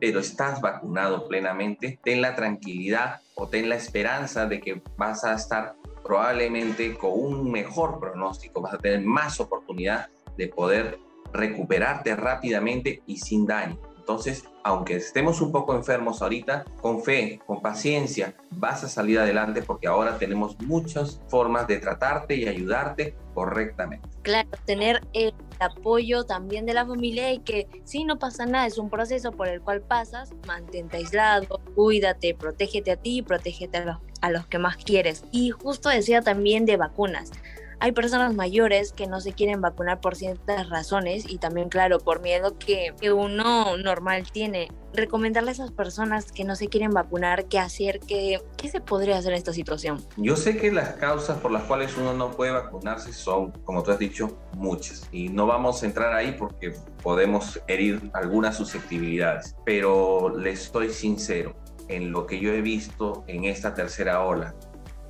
pero 0.00 0.20
estás 0.20 0.60
vacunado 0.60 1.28
plenamente, 1.28 1.98
ten 2.02 2.20
la 2.20 2.34
tranquilidad 2.34 3.20
o 3.34 3.46
ten 3.48 3.68
la 3.68 3.76
esperanza 3.76 4.46
de 4.46 4.60
que 4.60 4.82
vas 4.96 5.24
a 5.24 5.34
estar 5.34 5.76
probablemente 6.02 6.96
con 6.96 7.12
un 7.12 7.50
mejor 7.50 7.98
pronóstico, 8.00 8.60
vas 8.60 8.74
a 8.74 8.78
tener 8.78 9.02
más 9.02 9.40
oportunidad 9.40 10.08
de 10.36 10.48
poder 10.48 10.98
recuperarte 11.32 12.14
rápidamente 12.14 13.02
y 13.06 13.18
sin 13.18 13.46
daño. 13.46 13.78
Entonces, 14.08 14.44
aunque 14.62 14.94
estemos 14.94 15.40
un 15.40 15.50
poco 15.50 15.74
enfermos 15.74 16.22
ahorita, 16.22 16.64
con 16.80 17.02
fe, 17.02 17.40
con 17.44 17.60
paciencia, 17.60 18.36
vas 18.52 18.84
a 18.84 18.88
salir 18.88 19.18
adelante 19.18 19.62
porque 19.62 19.88
ahora 19.88 20.16
tenemos 20.16 20.56
muchas 20.60 21.20
formas 21.26 21.66
de 21.66 21.78
tratarte 21.78 22.36
y 22.36 22.46
ayudarte 22.46 23.16
correctamente. 23.34 24.08
Claro, 24.22 24.48
tener 24.64 25.00
el 25.12 25.34
apoyo 25.58 26.22
también 26.22 26.66
de 26.66 26.74
la 26.74 26.86
familia 26.86 27.32
y 27.32 27.40
que 27.40 27.66
si 27.82 28.04
no 28.04 28.16
pasa 28.20 28.46
nada, 28.46 28.68
es 28.68 28.78
un 28.78 28.90
proceso 28.90 29.32
por 29.32 29.48
el 29.48 29.60
cual 29.60 29.82
pasas, 29.82 30.30
mantente 30.46 30.98
aislado, 30.98 31.60
cuídate, 31.74 32.36
protégete 32.36 32.92
a 32.92 32.96
ti 32.96 33.22
protégete 33.22 33.78
a 33.78 33.84
los, 33.86 33.96
a 34.20 34.30
los 34.30 34.46
que 34.46 34.60
más 34.60 34.76
quieres. 34.76 35.24
Y 35.32 35.50
justo 35.50 35.88
decía 35.88 36.22
también 36.22 36.64
de 36.64 36.76
vacunas 36.76 37.32
hay 37.78 37.92
personas 37.92 38.34
mayores 38.34 38.92
que 38.92 39.06
no 39.06 39.20
se 39.20 39.32
quieren 39.32 39.60
vacunar 39.60 40.00
por 40.00 40.16
ciertas 40.16 40.68
razones 40.70 41.24
y 41.28 41.38
también, 41.38 41.68
claro, 41.68 41.98
por 41.98 42.20
miedo 42.20 42.56
que, 42.58 42.94
uno 43.12 43.76
normal 43.76 44.26
tiene. 44.32 44.68
Recomendarle 44.92 45.50
a 45.50 45.52
esas 45.52 45.70
personas 45.70 46.32
que 46.32 46.44
no 46.44 46.56
se 46.56 46.68
quieren 46.68 46.90
vacunar 46.90 47.44
qué 47.46 47.58
hacer, 47.58 48.00
qué, 48.00 48.40
qué 48.56 48.68
se 48.68 48.80
podría 48.80 49.18
hacer 49.18 49.32
en 49.32 49.38
esta 49.38 49.52
situación. 49.52 50.04
Yo 50.16 50.36
sé 50.36 50.56
que 50.56 50.72
las 50.72 50.94
causas 50.94 51.38
por 51.38 51.50
las 51.52 51.62
cuales 51.64 51.96
uno 51.96 52.14
no 52.14 52.30
puede 52.32 52.52
vacunarse 52.52 53.12
son, 53.12 53.52
como 53.64 53.82
tú 53.82 53.92
has 53.92 53.98
dicho, 53.98 54.38
muchas. 54.54 55.08
Y 55.12 55.28
no 55.28 55.46
vamos 55.46 55.82
a 55.82 55.86
entrar 55.86 56.14
ahí 56.14 56.34
porque 56.38 56.72
podemos 57.02 57.60
herir 57.68 58.10
algunas 58.14 58.56
susceptibilidades. 58.56 59.54
Pero 59.64 60.36
les 60.36 60.62
estoy 60.62 60.90
sincero, 60.90 61.54
en 61.88 62.12
lo 62.12 62.26
que 62.26 62.40
yo 62.40 62.52
he 62.52 62.60
visto 62.60 63.24
en 63.26 63.44
esta 63.44 63.74
tercera 63.74 64.24
ola, 64.24 64.54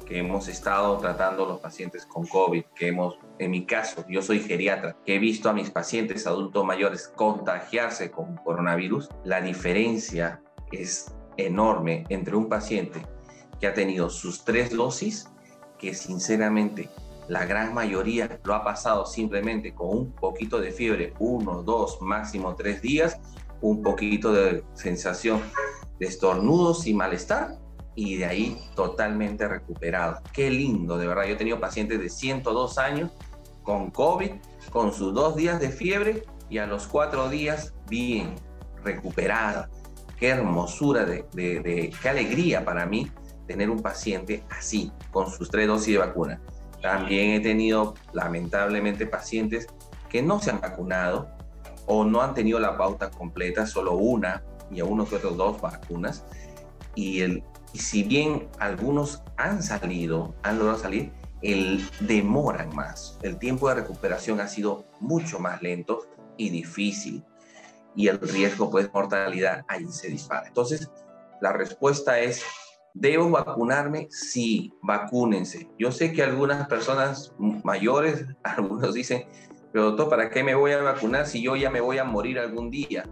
que 0.06 0.18
hemos 0.18 0.48
estado 0.48 0.96
tratando 0.98 1.44
los 1.44 1.60
pacientes 1.60 2.06
con 2.06 2.26
COVID, 2.26 2.64
que 2.74 2.88
hemos, 2.88 3.18
en 3.38 3.50
mi 3.50 3.66
caso, 3.66 4.04
yo 4.08 4.22
soy 4.22 4.40
geriatra, 4.40 4.96
que 5.04 5.16
he 5.16 5.18
visto 5.18 5.50
a 5.50 5.52
mis 5.52 5.70
pacientes 5.70 6.26
adultos 6.26 6.64
mayores 6.64 7.08
contagiarse 7.08 8.10
con 8.10 8.36
coronavirus, 8.36 9.10
la 9.24 9.40
diferencia 9.40 10.40
es 10.72 11.12
enorme 11.36 12.04
entre 12.08 12.36
un 12.36 12.48
paciente 12.48 13.02
que 13.60 13.66
ha 13.66 13.74
tenido 13.74 14.08
sus 14.08 14.44
tres 14.44 14.74
dosis, 14.74 15.28
que 15.78 15.92
sinceramente 15.92 16.88
la 17.28 17.44
gran 17.44 17.74
mayoría 17.74 18.40
lo 18.44 18.54
ha 18.54 18.64
pasado 18.64 19.04
simplemente 19.04 19.74
con 19.74 19.88
un 19.88 20.12
poquito 20.12 20.60
de 20.60 20.70
fiebre, 20.70 21.12
uno, 21.18 21.62
dos, 21.62 22.00
máximo 22.00 22.54
tres 22.54 22.80
días, 22.80 23.18
un 23.60 23.82
poquito 23.82 24.32
de 24.32 24.62
sensación 24.74 25.40
de 25.98 26.06
estornudos 26.06 26.86
y 26.86 26.94
malestar, 26.94 27.58
y 27.96 28.16
de 28.16 28.26
ahí 28.26 28.58
totalmente 28.76 29.48
recuperado. 29.48 30.20
Qué 30.32 30.50
lindo, 30.50 30.98
de 30.98 31.08
verdad. 31.08 31.24
Yo 31.24 31.32
he 31.32 31.36
tenido 31.36 31.58
pacientes 31.58 31.98
de 31.98 32.10
102 32.10 32.78
años 32.78 33.10
con 33.62 33.90
COVID, 33.90 34.32
con 34.70 34.92
sus 34.92 35.12
dos 35.14 35.34
días 35.34 35.58
de 35.58 35.70
fiebre 35.70 36.22
y 36.48 36.58
a 36.58 36.66
los 36.66 36.86
cuatro 36.86 37.28
días 37.28 37.74
bien, 37.88 38.34
recuperada. 38.84 39.70
Qué 40.18 40.28
hermosura, 40.28 41.04
de, 41.04 41.24
de, 41.32 41.92
qué 42.00 42.08
alegría 42.08 42.64
para 42.64 42.86
mí 42.86 43.10
tener 43.46 43.70
un 43.70 43.80
paciente 43.80 44.44
así, 44.50 44.92
con 45.10 45.30
sus 45.30 45.50
tres 45.50 45.66
dosis 45.66 45.94
de 45.94 45.98
vacuna. 45.98 46.40
También 46.82 47.30
he 47.30 47.40
tenido, 47.40 47.94
lamentablemente, 48.12 49.06
pacientes 49.06 49.66
que 50.10 50.22
no 50.22 50.40
se 50.40 50.50
han 50.50 50.60
vacunado 50.60 51.28
o 51.86 52.04
no 52.04 52.20
han 52.20 52.34
tenido 52.34 52.58
la 52.58 52.76
pauta 52.76 53.10
completa, 53.10 53.66
solo 53.66 53.94
una 53.94 54.44
y 54.70 54.80
a 54.80 54.84
unos 54.84 55.08
que 55.08 55.16
otros 55.16 55.36
dos 55.36 55.60
vacunas. 55.60 56.24
Y, 56.94 57.20
el, 57.20 57.42
y 57.72 57.78
si 57.78 58.02
bien 58.02 58.48
algunos 58.58 59.22
han 59.36 59.62
salido, 59.62 60.34
han 60.42 60.58
logrado 60.58 60.78
salir, 60.78 61.12
el 61.42 61.86
demoran 62.00 62.74
más. 62.74 63.18
El 63.22 63.38
tiempo 63.38 63.68
de 63.68 63.76
recuperación 63.76 64.40
ha 64.40 64.48
sido 64.48 64.86
mucho 65.00 65.38
más 65.38 65.62
lento 65.62 66.06
y 66.36 66.50
difícil. 66.50 67.24
Y 67.94 68.08
el 68.08 68.18
riesgo 68.20 68.70
pues, 68.70 68.86
de 68.86 68.92
mortalidad 68.92 69.64
ahí 69.68 69.86
se 69.88 70.08
dispara. 70.08 70.46
Entonces, 70.48 70.90
la 71.40 71.52
respuesta 71.52 72.18
es, 72.18 72.42
¿debo 72.94 73.30
vacunarme? 73.30 74.08
Sí, 74.10 74.72
vacúnense. 74.82 75.68
Yo 75.78 75.92
sé 75.92 76.12
que 76.12 76.22
algunas 76.22 76.66
personas 76.68 77.32
mayores, 77.38 78.26
algunos 78.42 78.94
dicen, 78.94 79.26
pero 79.72 79.86
doctor, 79.86 80.08
¿para 80.08 80.30
qué 80.30 80.42
me 80.42 80.54
voy 80.54 80.72
a 80.72 80.82
vacunar 80.82 81.26
si 81.26 81.42
yo 81.42 81.56
ya 81.56 81.70
me 81.70 81.80
voy 81.80 81.98
a 81.98 82.04
morir 82.04 82.38
algún 82.38 82.70
día? 82.70 83.04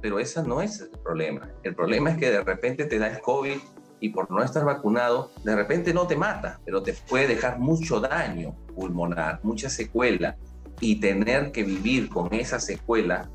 Pero 0.00 0.18
ese 0.18 0.42
no 0.42 0.60
es 0.60 0.80
el 0.80 0.90
problema. 0.90 1.50
El 1.62 1.74
problema 1.74 2.10
es 2.10 2.18
que 2.18 2.30
de 2.30 2.42
repente 2.42 2.84
te 2.84 2.98
da 2.98 3.08
el 3.08 3.20
COVID 3.20 3.58
y 4.00 4.10
por 4.10 4.30
no 4.30 4.42
estar 4.42 4.64
vacunado, 4.64 5.30
de 5.44 5.56
repente 5.56 5.92
no 5.92 6.06
te 6.06 6.16
mata, 6.16 6.60
pero 6.64 6.82
te 6.82 6.92
puede 6.92 7.26
dejar 7.26 7.58
mucho 7.58 8.00
daño 8.00 8.54
pulmonar, 8.74 9.40
mucha 9.42 9.68
secuela 9.68 10.36
y 10.80 11.00
tener 11.00 11.52
que 11.52 11.64
vivir 11.64 12.08
con 12.08 12.32
esa 12.32 12.60
secuela 12.60 13.28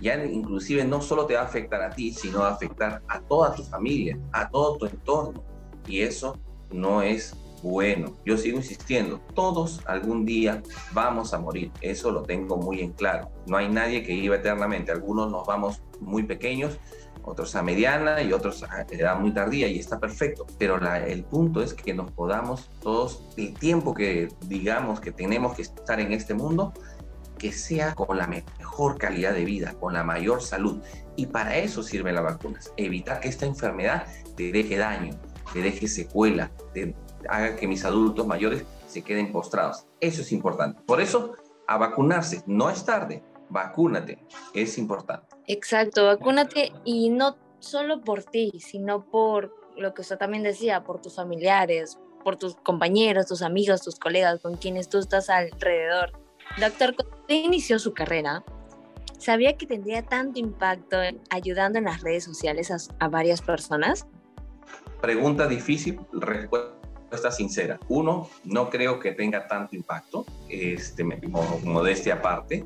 ya 0.00 0.24
inclusive 0.24 0.84
no 0.84 1.00
solo 1.02 1.26
te 1.26 1.34
va 1.34 1.42
a 1.42 1.44
afectar 1.44 1.82
a 1.82 1.90
ti, 1.90 2.12
sino 2.12 2.40
va 2.40 2.48
a 2.48 2.54
afectar 2.54 3.02
a 3.08 3.20
toda 3.20 3.54
tu 3.54 3.62
familia, 3.62 4.18
a 4.32 4.48
todo 4.48 4.76
tu 4.78 4.86
entorno. 4.86 5.42
Y 5.86 6.00
eso 6.00 6.38
no 6.72 7.02
es 7.02 7.36
bueno. 7.62 8.16
Yo 8.24 8.38
sigo 8.38 8.56
insistiendo, 8.56 9.20
todos 9.34 9.82
algún 9.86 10.24
día 10.24 10.62
vamos 10.92 11.34
a 11.34 11.38
morir. 11.38 11.70
Eso 11.80 12.10
lo 12.10 12.22
tengo 12.22 12.56
muy 12.56 12.80
en 12.80 12.92
claro. 12.92 13.30
No 13.46 13.58
hay 13.58 13.68
nadie 13.68 14.02
que 14.02 14.14
viva 14.14 14.36
eternamente. 14.36 14.90
Algunos 14.90 15.30
nos 15.30 15.46
vamos 15.46 15.82
muy 16.00 16.22
pequeños, 16.22 16.78
otros 17.24 17.54
a 17.56 17.62
mediana 17.62 18.22
y 18.22 18.32
otros 18.32 18.62
a 18.62 18.82
edad 18.90 19.18
muy 19.18 19.32
tardía 19.32 19.68
y 19.68 19.78
está 19.78 19.98
perfecto. 19.98 20.46
Pero 20.58 20.78
el 20.78 21.24
punto 21.24 21.62
es 21.62 21.74
que 21.74 21.94
nos 21.94 22.10
podamos 22.12 22.70
todos, 22.80 23.24
el 23.36 23.54
tiempo 23.54 23.94
que 23.94 24.28
digamos 24.46 25.00
que 25.00 25.12
tenemos 25.12 25.54
que 25.54 25.62
estar 25.62 26.00
en 26.00 26.12
este 26.12 26.34
mundo, 26.34 26.72
que 27.38 27.52
sea 27.52 27.94
con 27.94 28.18
la 28.18 28.26
mejor 28.26 28.98
calidad 28.98 29.32
de 29.32 29.44
vida, 29.44 29.74
con 29.80 29.94
la 29.94 30.04
mayor 30.04 30.42
salud. 30.42 30.82
Y 31.16 31.26
para 31.26 31.56
eso 31.56 31.82
sirven 31.82 32.14
las 32.14 32.24
vacunas, 32.24 32.72
evitar 32.76 33.20
que 33.20 33.28
esta 33.28 33.46
enfermedad 33.46 34.06
te 34.36 34.52
deje 34.52 34.76
daño, 34.76 35.18
te 35.52 35.62
deje 35.62 35.88
secuela, 35.88 36.50
te 36.74 36.94
haga 37.28 37.56
que 37.56 37.66
mis 37.66 37.84
adultos 37.84 38.26
mayores 38.26 38.64
se 38.86 39.02
queden 39.02 39.32
postrados. 39.32 39.86
Eso 40.00 40.22
es 40.22 40.32
importante. 40.32 40.82
Por 40.86 41.00
eso, 41.00 41.34
a 41.66 41.78
vacunarse, 41.78 42.42
no 42.46 42.68
es 42.70 42.84
tarde, 42.84 43.22
vacúnate, 43.48 44.24
es 44.54 44.78
importante. 44.78 45.26
Exacto, 45.52 46.04
vacúnate 46.04 46.72
y 46.84 47.10
no 47.10 47.36
solo 47.58 48.02
por 48.02 48.22
ti, 48.22 48.52
sino 48.60 49.04
por 49.04 49.52
lo 49.76 49.92
que 49.94 50.02
usted 50.02 50.16
también 50.16 50.44
decía, 50.44 50.84
por 50.84 51.02
tus 51.02 51.16
familiares, 51.16 51.98
por 52.22 52.36
tus 52.36 52.54
compañeros, 52.54 53.26
tus 53.26 53.42
amigos, 53.42 53.82
tus 53.82 53.96
colegas 53.96 54.40
con 54.40 54.56
quienes 54.56 54.88
tú 54.88 54.98
estás 54.98 55.28
alrededor. 55.28 56.12
Doctor, 56.60 56.94
cuando 56.94 57.16
inició 57.26 57.80
su 57.80 57.92
carrera, 57.92 58.44
¿sabía 59.18 59.56
que 59.56 59.66
tendría 59.66 60.02
tanto 60.02 60.38
impacto 60.38 60.98
ayudando 61.30 61.80
en 61.80 61.86
las 61.86 62.00
redes 62.00 62.22
sociales 62.22 62.70
a, 63.00 63.08
varias 63.08 63.42
personas? 63.42 64.06
Pregunta 65.00 65.48
difícil, 65.48 65.98
respuesta 66.12 67.32
sincera. 67.32 67.80
Uno, 67.88 68.30
no 68.44 68.70
creo 68.70 69.00
que 69.00 69.10
tenga 69.10 69.48
tanto 69.48 69.74
impacto, 69.74 70.24
este, 70.48 71.02
modestia 71.02 72.14
aparte, 72.14 72.64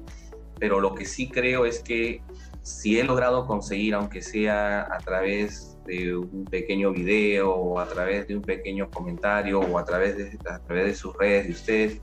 pero 0.58 0.80
lo 0.80 0.94
que 0.94 1.06
sí 1.06 1.30
creo 1.30 1.64
es 1.64 1.80
que 1.80 2.20
si 2.64 2.98
he 2.98 3.04
logrado 3.04 3.46
conseguir, 3.46 3.94
aunque 3.94 4.22
sea 4.22 4.88
a 4.90 4.98
través 4.98 5.76
de 5.84 6.16
un 6.16 6.46
pequeño 6.46 6.92
video 6.92 7.54
o 7.54 7.78
a 7.78 7.86
través 7.86 8.26
de 8.26 8.36
un 8.36 8.42
pequeño 8.42 8.90
comentario 8.90 9.60
o 9.60 9.78
a 9.78 9.84
través 9.84 10.16
de, 10.16 10.38
a 10.50 10.58
través 10.60 10.86
de 10.86 10.94
sus 10.94 11.14
redes 11.16 11.46
de 11.46 11.52
ustedes, 11.52 12.00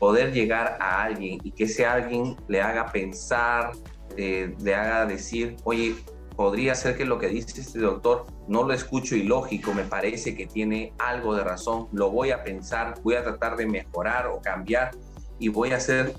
poder 0.00 0.32
llegar 0.32 0.76
a 0.80 1.04
alguien 1.04 1.38
y 1.44 1.52
que 1.52 1.64
ese 1.64 1.86
alguien 1.86 2.36
le 2.48 2.60
haga 2.60 2.90
pensar, 2.90 3.70
eh, 4.16 4.56
le 4.60 4.74
haga 4.74 5.06
decir, 5.06 5.56
oye, 5.62 5.94
podría 6.34 6.74
ser 6.74 6.96
que 6.96 7.04
lo 7.04 7.20
que 7.20 7.28
dice 7.28 7.60
este 7.60 7.78
doctor 7.78 8.26
no 8.48 8.64
lo 8.64 8.72
escucho 8.72 9.14
ilógico, 9.14 9.72
me 9.72 9.84
parece 9.84 10.34
que 10.34 10.46
tiene 10.46 10.92
algo 10.98 11.36
de 11.36 11.44
razón, 11.44 11.86
lo 11.92 12.10
voy 12.10 12.32
a 12.32 12.42
pensar, 12.42 12.94
voy 13.04 13.14
a 13.14 13.22
tratar 13.22 13.56
de 13.56 13.66
mejorar 13.66 14.26
o 14.26 14.40
cambiar 14.40 14.90
y 15.38 15.48
voy 15.48 15.70
a 15.70 15.78
ser 15.78 16.12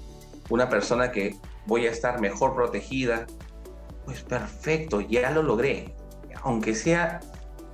una 0.50 0.70
persona 0.70 1.12
que 1.12 1.36
voy 1.72 1.88
a 1.88 1.90
estar 1.90 2.20
mejor 2.20 2.54
protegida, 2.54 3.26
pues 4.04 4.24
perfecto, 4.24 5.00
ya 5.00 5.32
lo 5.32 5.42
logré. 5.42 5.96
Aunque 6.44 6.76
sea 6.76 7.22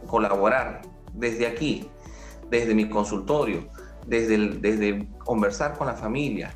colaborar 0.05 0.83
desde 1.13 1.47
aquí, 1.47 1.89
desde 2.47 2.75
mi 2.75 2.87
consultorio, 2.89 3.67
desde, 4.05 4.37
desde 4.59 5.07
conversar 5.25 5.75
con 5.79 5.87
la 5.87 5.95
familia, 5.95 6.53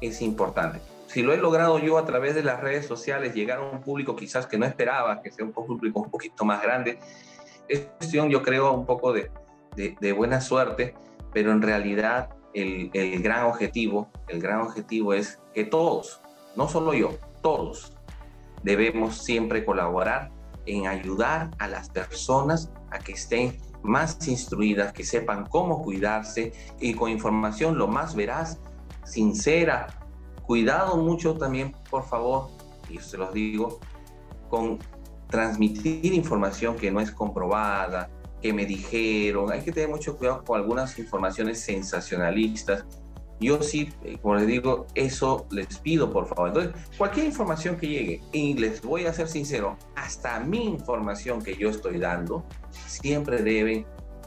es 0.00 0.22
importante. 0.22 0.80
Si 1.08 1.20
lo 1.20 1.34
he 1.34 1.36
logrado 1.36 1.78
yo 1.78 1.98
a 1.98 2.06
través 2.06 2.34
de 2.34 2.42
las 2.42 2.58
redes 2.58 2.86
sociales, 2.86 3.34
llegar 3.34 3.58
a 3.58 3.64
un 3.64 3.82
público 3.82 4.16
quizás 4.16 4.46
que 4.46 4.56
no 4.56 4.64
esperaba, 4.64 5.20
que 5.20 5.30
sea 5.30 5.44
un 5.44 5.52
público 5.52 6.00
un 6.00 6.10
poquito 6.10 6.46
más 6.46 6.62
grande, 6.62 6.98
es 7.68 7.80
cuestión, 7.98 8.30
yo 8.30 8.42
creo, 8.42 8.72
un 8.72 8.86
poco 8.86 9.12
de, 9.12 9.30
de, 9.76 10.12
buena 10.14 10.40
suerte, 10.40 10.94
pero 11.34 11.52
en 11.52 11.60
realidad 11.60 12.30
el, 12.54 12.90
el 12.94 13.22
gran 13.22 13.44
objetivo, 13.44 14.10
el 14.28 14.40
gran 14.40 14.62
objetivo 14.62 15.12
es 15.12 15.38
que 15.52 15.64
todos, 15.64 16.22
no 16.58 16.68
solo 16.68 16.92
yo, 16.92 17.10
todos 17.40 17.92
debemos 18.64 19.22
siempre 19.22 19.64
colaborar 19.64 20.32
en 20.66 20.88
ayudar 20.88 21.52
a 21.60 21.68
las 21.68 21.88
personas 21.88 22.72
a 22.90 22.98
que 22.98 23.12
estén 23.12 23.56
más 23.84 24.26
instruidas, 24.26 24.92
que 24.92 25.04
sepan 25.04 25.46
cómo 25.46 25.84
cuidarse 25.84 26.52
y 26.80 26.94
con 26.94 27.10
información 27.10 27.78
lo 27.78 27.86
más 27.86 28.16
veraz, 28.16 28.58
sincera. 29.04 29.86
Cuidado 30.42 30.96
mucho 30.96 31.34
también, 31.34 31.76
por 31.90 32.02
favor, 32.02 32.48
y 32.90 32.98
se 32.98 33.16
los 33.16 33.32
digo, 33.32 33.78
con 34.50 34.80
transmitir 35.28 36.12
información 36.12 36.74
que 36.74 36.90
no 36.90 37.00
es 37.00 37.12
comprobada, 37.12 38.10
que 38.42 38.52
me 38.52 38.66
dijeron. 38.66 39.52
Hay 39.52 39.60
que 39.60 39.70
tener 39.70 39.90
mucho 39.90 40.18
cuidado 40.18 40.42
con 40.42 40.58
algunas 40.58 40.98
informaciones 40.98 41.60
sensacionalistas 41.60 42.84
yo 43.40 43.62
sí, 43.62 43.92
eh, 44.02 44.18
como 44.20 44.34
les 44.36 44.46
digo, 44.46 44.86
eso 44.94 45.46
les 45.50 45.78
pido 45.78 46.12
por 46.12 46.26
favor. 46.26 46.48
Entonces, 46.48 46.72
cualquier 46.96 47.26
información 47.26 47.76
que 47.76 47.88
llegue, 47.88 48.22
y 48.32 48.54
les 48.54 48.82
voy 48.82 49.06
a 49.06 49.12
ser 49.12 49.28
sincero, 49.28 49.76
hasta 49.96 50.40
mi 50.40 50.64
información 50.64 51.42
que 51.42 51.56
yo 51.56 51.70
estoy 51.70 51.98
dando, 51.98 52.44
siempre 52.70 53.42
deben 53.42 53.86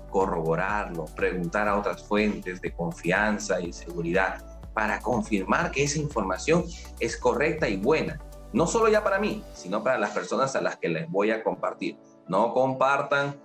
corroborarlo, 0.09 1.05
preguntar 1.15 1.67
a 1.67 1.77
otras 1.77 2.03
fuentes 2.03 2.61
de 2.61 2.71
confianza 2.73 3.59
y 3.61 3.73
seguridad 3.73 4.45
para 4.73 4.99
confirmar 4.99 5.71
que 5.71 5.83
esa 5.83 5.99
información 5.99 6.65
es 6.99 7.17
correcta 7.17 7.67
y 7.67 7.77
buena. 7.77 8.19
No 8.53 8.67
solo 8.67 8.89
ya 8.89 9.03
para 9.03 9.19
mí, 9.19 9.43
sino 9.53 9.83
para 9.83 9.97
las 9.97 10.11
personas 10.11 10.55
a 10.55 10.61
las 10.61 10.77
que 10.77 10.89
les 10.89 11.09
voy 11.09 11.31
a 11.31 11.43
compartir. 11.43 11.97
No 12.27 12.53
compartan 12.53 13.35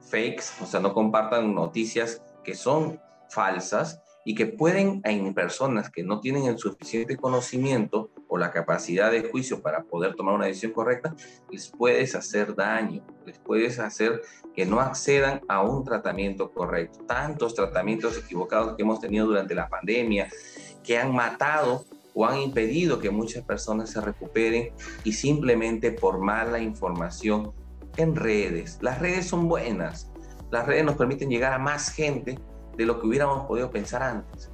fakes, 0.00 0.44
o 0.60 0.66
sea, 0.66 0.80
no 0.80 0.92
compartan 0.92 1.54
noticias 1.54 2.22
que 2.44 2.54
son 2.54 3.00
falsas 3.28 4.02
y 4.26 4.34
que 4.34 4.46
pueden 4.46 5.00
en 5.04 5.32
personas 5.34 5.88
que 5.88 6.02
no 6.02 6.18
tienen 6.18 6.46
el 6.46 6.58
suficiente 6.58 7.16
conocimiento 7.16 8.10
o 8.26 8.36
la 8.36 8.50
capacidad 8.50 9.12
de 9.12 9.22
juicio 9.22 9.62
para 9.62 9.84
poder 9.84 10.16
tomar 10.16 10.34
una 10.34 10.46
decisión 10.46 10.72
correcta, 10.72 11.14
les 11.48 11.68
puedes 11.68 12.16
hacer 12.16 12.56
daño, 12.56 13.06
les 13.24 13.38
puedes 13.38 13.78
hacer 13.78 14.20
que 14.52 14.66
no 14.66 14.80
accedan 14.80 15.42
a 15.46 15.62
un 15.62 15.84
tratamiento 15.84 16.50
correcto. 16.50 17.04
Tantos 17.06 17.54
tratamientos 17.54 18.18
equivocados 18.18 18.74
que 18.74 18.82
hemos 18.82 18.98
tenido 18.98 19.26
durante 19.26 19.54
la 19.54 19.68
pandemia, 19.68 20.28
que 20.82 20.98
han 20.98 21.14
matado 21.14 21.84
o 22.12 22.26
han 22.26 22.40
impedido 22.40 22.98
que 22.98 23.10
muchas 23.10 23.44
personas 23.44 23.90
se 23.90 24.00
recuperen 24.00 24.72
y 25.04 25.12
simplemente 25.12 25.92
por 25.92 26.18
mala 26.18 26.58
información 26.58 27.52
en 27.96 28.16
redes. 28.16 28.78
Las 28.80 28.98
redes 28.98 29.28
son 29.28 29.46
buenas. 29.46 30.10
Las 30.50 30.66
redes 30.66 30.84
nos 30.84 30.96
permiten 30.96 31.30
llegar 31.30 31.52
a 31.52 31.58
más 31.60 31.90
gente 31.90 32.40
de 32.76 32.86
lo 32.86 33.00
que 33.00 33.06
hubiéramos 33.06 33.46
podido 33.46 33.70
pensar 33.70 34.02
antes. 34.02 34.50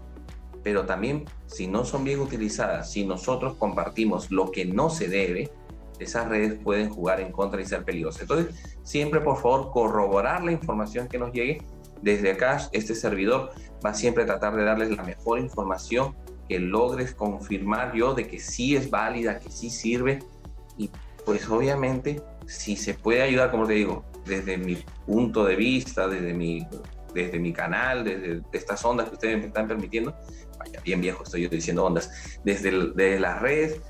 Pero 0.62 0.86
también, 0.86 1.24
si 1.46 1.66
no 1.66 1.84
son 1.84 2.04
bien 2.04 2.20
utilizadas, 2.20 2.90
si 2.92 3.04
nosotros 3.04 3.56
compartimos 3.56 4.30
lo 4.30 4.50
que 4.50 4.64
no 4.64 4.90
se 4.90 5.08
debe, 5.08 5.50
esas 5.98 6.28
redes 6.28 6.54
pueden 6.62 6.90
jugar 6.90 7.20
en 7.20 7.32
contra 7.32 7.60
y 7.60 7.64
ser 7.64 7.84
peligrosas. 7.84 8.22
Entonces, 8.22 8.76
siempre 8.82 9.20
por 9.20 9.36
favor 9.36 9.70
corroborar 9.70 10.42
la 10.44 10.52
información 10.52 11.08
que 11.08 11.18
nos 11.18 11.32
llegue. 11.32 11.62
Desde 12.00 12.32
acá, 12.32 12.68
este 12.72 12.94
servidor 12.94 13.52
va 13.84 13.94
siempre 13.94 14.24
a 14.24 14.26
tratar 14.26 14.56
de 14.56 14.64
darles 14.64 14.90
la 14.90 15.02
mejor 15.02 15.38
información 15.38 16.14
que 16.48 16.58
logres 16.58 17.14
confirmar 17.14 17.94
yo 17.94 18.14
de 18.14 18.26
que 18.26 18.40
sí 18.40 18.76
es 18.76 18.90
válida, 18.90 19.38
que 19.38 19.50
sí 19.50 19.70
sirve. 19.70 20.20
Y 20.76 20.90
pues 21.24 21.48
obviamente, 21.48 22.20
si 22.46 22.76
se 22.76 22.94
puede 22.94 23.22
ayudar, 23.22 23.50
como 23.50 23.66
te 23.66 23.74
digo, 23.74 24.04
desde 24.24 24.58
mi 24.58 24.76
punto 25.06 25.44
de 25.44 25.56
vista, 25.56 26.08
desde 26.08 26.34
mi, 26.34 26.66
desde 27.14 27.38
mi 27.38 27.52
canal, 27.52 28.04
desde 28.04 28.42
estas 28.52 28.84
ondas 28.84 29.08
que 29.08 29.14
ustedes 29.14 29.38
me 29.38 29.46
están 29.46 29.68
permitiendo, 29.68 30.14
vaya, 30.58 30.80
bien 30.82 31.00
viejo 31.00 31.22
estoy 31.22 31.42
yo 31.42 31.48
diciendo 31.48 31.84
ondas, 31.84 32.38
desde, 32.44 32.70
desde 32.94 33.20
las 33.20 33.40
redes, 33.40 33.80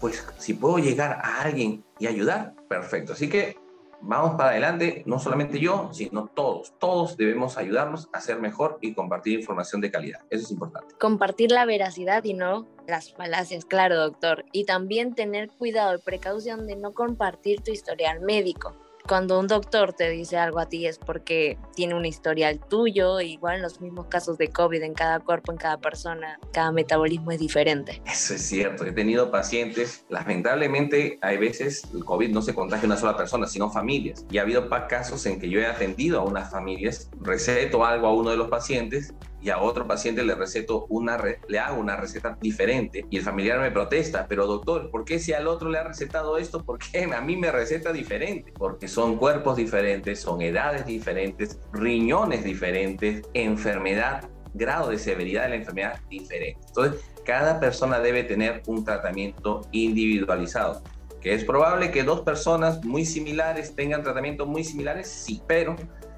pues 0.00 0.24
si 0.38 0.54
puedo 0.54 0.78
llegar 0.78 1.20
a 1.22 1.42
alguien 1.42 1.84
y 1.98 2.06
ayudar, 2.06 2.54
perfecto. 2.68 3.12
Así 3.12 3.28
que 3.28 3.56
vamos 4.00 4.36
para 4.36 4.50
adelante, 4.50 5.02
no 5.06 5.18
solamente 5.18 5.58
yo, 5.58 5.90
sino 5.92 6.26
todos. 6.28 6.74
Todos 6.78 7.16
debemos 7.16 7.56
ayudarnos 7.58 8.08
a 8.12 8.20
ser 8.20 8.40
mejor 8.40 8.78
y 8.80 8.94
compartir 8.94 9.40
información 9.40 9.80
de 9.80 9.90
calidad. 9.90 10.20
Eso 10.30 10.44
es 10.44 10.50
importante. 10.50 10.94
Compartir 10.98 11.50
la 11.50 11.64
veracidad 11.64 12.24
y 12.24 12.34
no 12.34 12.66
las 12.86 13.12
falacias, 13.12 13.64
claro, 13.64 13.96
doctor. 13.96 14.44
Y 14.52 14.64
también 14.64 15.14
tener 15.14 15.50
cuidado 15.50 15.96
y 15.96 16.00
precaución 16.00 16.66
de 16.66 16.76
no 16.76 16.92
compartir 16.92 17.60
tu 17.60 17.72
historial 17.72 18.20
médico 18.20 18.74
cuando 19.08 19.40
un 19.40 19.46
doctor 19.46 19.94
te 19.94 20.10
dice 20.10 20.36
algo 20.36 20.60
a 20.60 20.66
ti 20.66 20.86
es 20.86 20.98
porque 20.98 21.58
tiene 21.74 21.94
un 21.94 22.04
historial 22.04 22.60
tuyo, 22.68 23.20
igual 23.20 23.56
en 23.56 23.62
los 23.62 23.80
mismos 23.80 24.06
casos 24.06 24.36
de 24.36 24.48
COVID 24.48 24.82
en 24.82 24.92
cada 24.92 25.18
cuerpo, 25.18 25.50
en 25.50 25.58
cada 25.58 25.78
persona, 25.78 26.38
cada 26.52 26.70
metabolismo 26.72 27.32
es 27.32 27.40
diferente. 27.40 28.02
Eso 28.04 28.34
es 28.34 28.42
cierto, 28.42 28.84
he 28.84 28.92
tenido 28.92 29.30
pacientes, 29.30 30.04
lamentablemente 30.10 31.18
hay 31.22 31.38
veces 31.38 31.84
el 31.94 32.04
COVID 32.04 32.30
no 32.30 32.42
se 32.42 32.54
contagia 32.54 32.84
a 32.84 32.86
una 32.86 32.96
sola 32.96 33.16
persona, 33.16 33.46
sino 33.46 33.70
familias. 33.70 34.26
Y 34.30 34.38
ha 34.38 34.42
habido 34.42 34.68
casos 34.88 35.24
en 35.26 35.40
que 35.40 35.48
yo 35.48 35.58
he 35.58 35.66
atendido 35.66 36.20
a 36.20 36.24
unas 36.24 36.50
familias, 36.50 37.10
receto 37.20 37.84
algo 37.84 38.06
a 38.06 38.14
uno 38.14 38.30
de 38.30 38.36
los 38.36 38.48
pacientes 38.48 39.14
y 39.40 39.50
a 39.50 39.60
otro 39.60 39.86
paciente 39.86 40.24
le 40.24 40.34
receto 40.34 40.86
una, 40.88 41.18
le 41.48 41.58
hago 41.58 41.80
una 41.80 41.96
receta 41.96 42.36
diferente 42.40 43.04
y 43.10 43.18
el 43.18 43.22
familiar 43.22 43.60
me 43.60 43.70
protesta, 43.70 44.26
pero 44.28 44.46
doctor, 44.46 44.90
¿por 44.90 45.04
qué 45.04 45.18
si 45.18 45.32
al 45.32 45.46
otro 45.46 45.70
le 45.70 45.78
ha 45.78 45.84
recetado 45.84 46.38
esto, 46.38 46.64
por 46.64 46.78
qué 46.78 47.04
a 47.14 47.20
mí 47.20 47.36
me 47.36 47.50
receta 47.50 47.92
diferente? 47.92 48.52
Porque 48.56 48.88
son 48.88 49.16
cuerpos 49.16 49.56
diferentes, 49.56 50.20
son 50.20 50.42
edades 50.42 50.86
diferentes, 50.86 51.58
riñones 51.72 52.44
diferentes, 52.44 53.22
enfermedad, 53.34 54.28
grado 54.54 54.90
de 54.90 54.98
severidad 54.98 55.44
de 55.44 55.48
la 55.50 55.56
enfermedad 55.56 56.00
diferente. 56.08 56.58
Entonces, 56.66 57.00
cada 57.24 57.60
persona 57.60 58.00
debe 58.00 58.24
tener 58.24 58.62
un 58.66 58.84
tratamiento 58.84 59.62
individualizado. 59.70 60.82
¿Que 61.20 61.34
es 61.34 61.44
probable 61.44 61.90
que 61.90 62.04
dos 62.04 62.20
personas 62.20 62.84
muy 62.84 63.04
similares 63.04 63.74
tengan 63.74 64.02
tratamientos 64.02 64.46
muy 64.46 64.62
similares? 64.64 65.08
Sí, 65.08 65.42
pero 65.46 65.76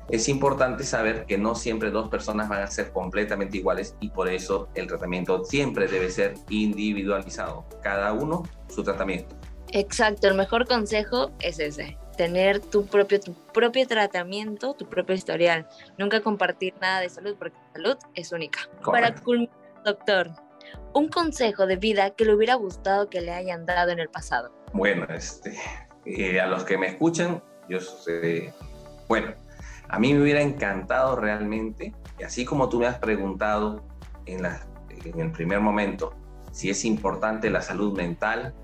es 0.08 0.28
importante 0.28 0.84
saber 0.84 1.24
que 1.26 1.38
no 1.38 1.54
siempre 1.54 1.90
dos 1.90 2.08
personas 2.08 2.48
van 2.48 2.62
a 2.62 2.66
ser 2.66 2.92
completamente 2.92 3.58
iguales 3.58 3.94
y 4.00 4.10
por 4.10 4.28
eso 4.28 4.68
el 4.74 4.86
tratamiento 4.86 5.44
siempre 5.44 5.86
debe 5.86 6.10
ser 6.10 6.34
individualizado. 6.48 7.64
Cada 7.82 8.12
uno 8.12 8.42
su 8.68 8.82
tratamiento. 8.82 9.36
Exacto, 9.72 10.26
el 10.26 10.34
mejor 10.34 10.66
consejo 10.66 11.30
es 11.38 11.60
ese, 11.60 11.96
tener 12.16 12.60
tu 12.60 12.86
propio, 12.86 13.20
tu 13.20 13.34
propio 13.52 13.86
tratamiento, 13.86 14.74
tu 14.74 14.88
propio 14.88 15.14
historial. 15.14 15.68
Nunca 15.96 16.20
compartir 16.20 16.74
nada 16.80 17.00
de 17.00 17.08
salud 17.08 17.36
porque 17.38 17.56
la 17.56 17.72
salud 17.72 17.96
es 18.14 18.32
única. 18.32 18.60
Para 18.84 19.14
culminar, 19.14 19.54
doctor, 19.84 20.30
un 20.92 21.08
consejo 21.08 21.66
de 21.66 21.76
vida 21.76 22.10
que 22.10 22.24
le 22.24 22.34
hubiera 22.34 22.54
gustado 22.54 23.08
que 23.08 23.20
le 23.20 23.32
hayan 23.32 23.64
dado 23.64 23.92
en 23.92 24.00
el 24.00 24.08
pasado. 24.08 24.52
Bueno, 24.72 25.06
este, 25.08 25.56
eh, 26.04 26.40
a 26.40 26.46
los 26.46 26.64
que 26.64 26.76
me 26.76 26.88
escuchan, 26.88 27.42
yo 27.68 27.80
sé, 27.80 28.52
bueno, 29.08 29.34
a 29.90 29.98
mí 29.98 30.14
me 30.14 30.22
hubiera 30.22 30.40
encantado 30.40 31.16
realmente, 31.16 31.92
y 32.18 32.22
así 32.22 32.44
como 32.44 32.68
tú 32.68 32.78
me 32.78 32.86
has 32.86 32.98
preguntado 32.98 33.82
en, 34.26 34.46
el 34.46 35.32
primer 35.32 35.60
momento 35.60 36.14
si 36.52 36.70
es 36.70 36.84
importante 36.84 37.50
la 37.50 37.62
salud 37.62 37.96
mental, 37.96 38.54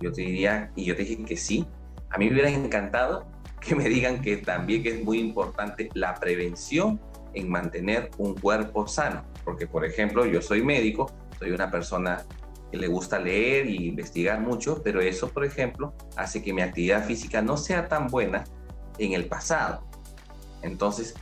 yo 0.00 0.12
te 0.12 0.22
diría, 0.22 0.70
y 0.76 0.84
yo 0.84 0.96
te 0.96 1.02
dije 1.02 1.24
que 1.24 1.36
sí, 1.36 1.66
a 2.10 2.18
mí 2.18 2.26
me 2.26 2.32
hubiera 2.32 2.50
encantado 2.50 3.26
que 3.60 3.74
me 3.74 3.88
digan 3.88 4.22
que 4.22 4.36
también 4.38 4.86
es 4.86 5.02
muy 5.04 5.18
importante 5.18 5.90
la 5.94 6.14
prevención 6.14 7.00
en 7.34 7.50
mantener 7.50 8.10
un 8.18 8.34
cuerpo 8.34 8.86
sano, 8.86 9.24
porque 9.44 9.66
por 9.66 9.84
ejemplo 9.84 10.24
yo 10.24 10.40
soy 10.40 10.62
médico, 10.62 11.10
soy 11.38 11.50
una 11.50 11.70
persona 11.70 12.24
que 12.70 12.78
le 12.78 12.86
gusta 12.86 13.18
leer 13.18 13.66
y 13.66 13.88
investigar 13.88 14.40
mucho, 14.40 14.82
pero 14.82 15.00
eso 15.00 15.28
por 15.28 15.44
ejemplo 15.44 15.94
hace 16.16 16.42
que 16.42 16.52
mi 16.52 16.62
actividad 16.62 17.04
física 17.04 17.42
no 17.42 17.56
sea 17.56 17.88
tan 17.88 18.06
buena 18.06 18.44
en 18.98 19.12
el 19.12 19.26
pasado. 19.26 19.87
Entonces, 20.62 21.14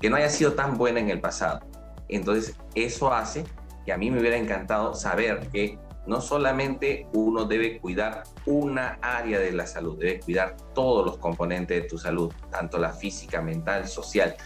que 0.00 0.10
no 0.10 0.16
haya 0.16 0.28
sido 0.28 0.52
tan 0.52 0.76
buena 0.76 1.00
en 1.00 1.10
el 1.10 1.20
pasado. 1.20 1.60
Entonces, 2.08 2.56
eso 2.74 3.12
hace 3.12 3.44
que 3.84 3.92
a 3.92 3.98
mí 3.98 4.10
me 4.10 4.20
hubiera 4.20 4.36
encantado 4.36 4.94
saber 4.94 5.48
que 5.50 5.78
no 6.06 6.20
solamente 6.20 7.06
uno 7.14 7.44
debe 7.46 7.80
cuidar 7.80 8.24
una 8.46 8.98
área 9.00 9.38
de 9.38 9.52
la 9.52 9.66
salud, 9.66 9.98
debe 9.98 10.20
cuidar 10.20 10.56
todos 10.74 11.04
los 11.04 11.18
componentes 11.18 11.82
de 11.82 11.88
tu 11.88 11.98
salud, 11.98 12.32
tanto 12.50 12.78
la 12.78 12.92
física, 12.92 13.40
mental, 13.40 13.88
social, 13.88 14.36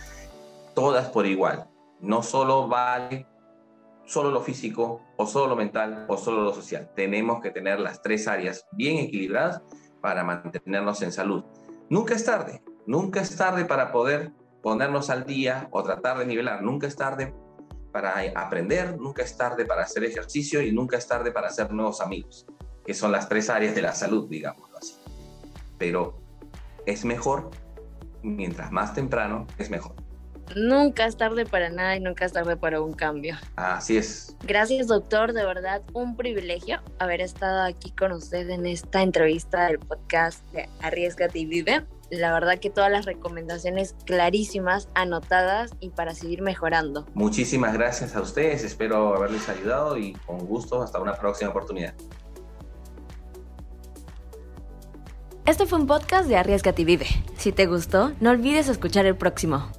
todas 0.75 1.09
por 1.09 1.27
igual. 1.27 1.69
No 2.01 2.23
solo 2.23 2.69
vale 2.69 3.27
solo 4.09 4.31
lo 4.31 4.41
físico 4.41 5.03
o 5.17 5.27
solo 5.27 5.49
lo 5.49 5.57
mental 5.57 6.07
o 6.09 6.17
solo 6.17 6.43
lo 6.43 6.55
social. 6.55 6.91
Tenemos 6.95 7.43
que 7.43 7.51
tener 7.51 7.79
las 7.81 8.01
tres 8.03 8.27
áreas 8.29 8.67
bien 8.73 8.99
equilibradas 8.99 9.63
para 10.01 10.25
mantenernos 10.25 11.03
en 11.03 11.13
salud. 11.13 11.45
Nunca 11.91 12.15
es 12.15 12.25
tarde, 12.25 12.63
nunca 12.89 13.21
es 13.21 13.37
tarde 13.37 13.67
para 13.67 13.93
poder 13.93 14.33
ponernos 14.63 15.11
al 15.11 15.25
día 15.25 15.69
o 15.71 15.83
tratar 15.85 16.19
de 16.19 16.27
nivelar. 16.27 16.63
Nunca 16.63 16.87
es 16.87 16.97
tarde 16.97 17.35
para 17.93 18.15
aprender, 18.35 18.99
nunca 18.99 19.23
es 19.23 19.37
tarde 19.37 19.67
para 19.67 19.83
hacer 19.83 20.05
ejercicio 20.05 20.63
y 20.63 20.73
nunca 20.73 20.97
es 20.97 21.07
tarde 21.07 21.31
para 21.31 21.49
hacer 21.49 21.71
nuevos 21.71 22.01
amigos, 22.01 22.47
que 22.85 22.95
son 22.95 23.13
las 23.13 23.29
tres 23.29 23.51
áreas 23.51 23.75
de 23.75 23.83
la 23.83 23.95
salud, 23.95 24.29
digamos 24.29 24.71
así. 24.77 24.95
Pero 25.77 26.19
es 26.87 27.05
mejor, 27.05 27.51
mientras 28.23 28.73
más 28.73 28.95
temprano, 28.95 29.47
es 29.59 29.69
mejor. 29.69 29.95
Nunca 30.57 31.05
es 31.05 31.19
tarde 31.19 31.45
para 31.45 31.69
nada 31.69 31.95
y 31.95 32.01
nunca 32.01 32.25
es 32.25 32.33
tarde 32.33 32.57
para 32.57 32.81
un 32.81 32.95
cambio. 32.95 33.37
Así 33.57 33.99
es. 33.99 34.35
Gracias, 34.45 34.87
doctor. 34.87 35.35
De 35.35 35.45
verdad, 35.45 35.83
un 35.93 36.17
privilegio 36.17 36.81
haber 36.99 37.21
estado 37.21 37.65
aquí 37.65 37.91
con 37.91 38.13
usted 38.13 38.49
en 38.49 38.65
esta 38.65 39.03
entrevista 39.03 39.67
del 39.67 39.79
podcast 39.79 40.43
de 40.53 40.71
Arriesgate 40.81 41.39
y 41.41 41.45
Vive 41.45 41.87
la 42.11 42.33
verdad 42.33 42.59
que 42.59 42.71
todas 42.71 42.91
las 42.91 43.05
recomendaciones 43.05 43.95
clarísimas, 44.05 44.89
anotadas 44.95 45.71
y 45.81 45.91
para 45.91 46.15
seguir 46.15 46.43
mejorando. 46.43 47.07
Muchísimas 47.15 47.75
gracias 47.75 48.17
a 48.17 48.21
ustedes, 48.21 48.65
espero 48.65 49.15
haberles 49.15 49.49
ayudado 49.49 49.97
y 49.99 50.13
con 50.27 50.39
gusto 50.39 50.83
hasta 50.83 51.01
una 51.01 51.15
próxima 51.15 51.51
oportunidad. 51.51 51.95
Este 55.45 55.67
fue 55.67 55.79
un 55.79 55.87
podcast 55.87 56.29
de 56.29 56.37
Arriesgate 56.37 56.83
y 56.83 56.85
Vive. 56.85 57.07
Si 57.39 57.53
te 57.53 57.65
gustó, 57.65 58.13
no 58.21 58.31
olvides 58.31 58.69
escuchar 58.69 59.07
el 59.07 59.17
próximo. 59.17 59.71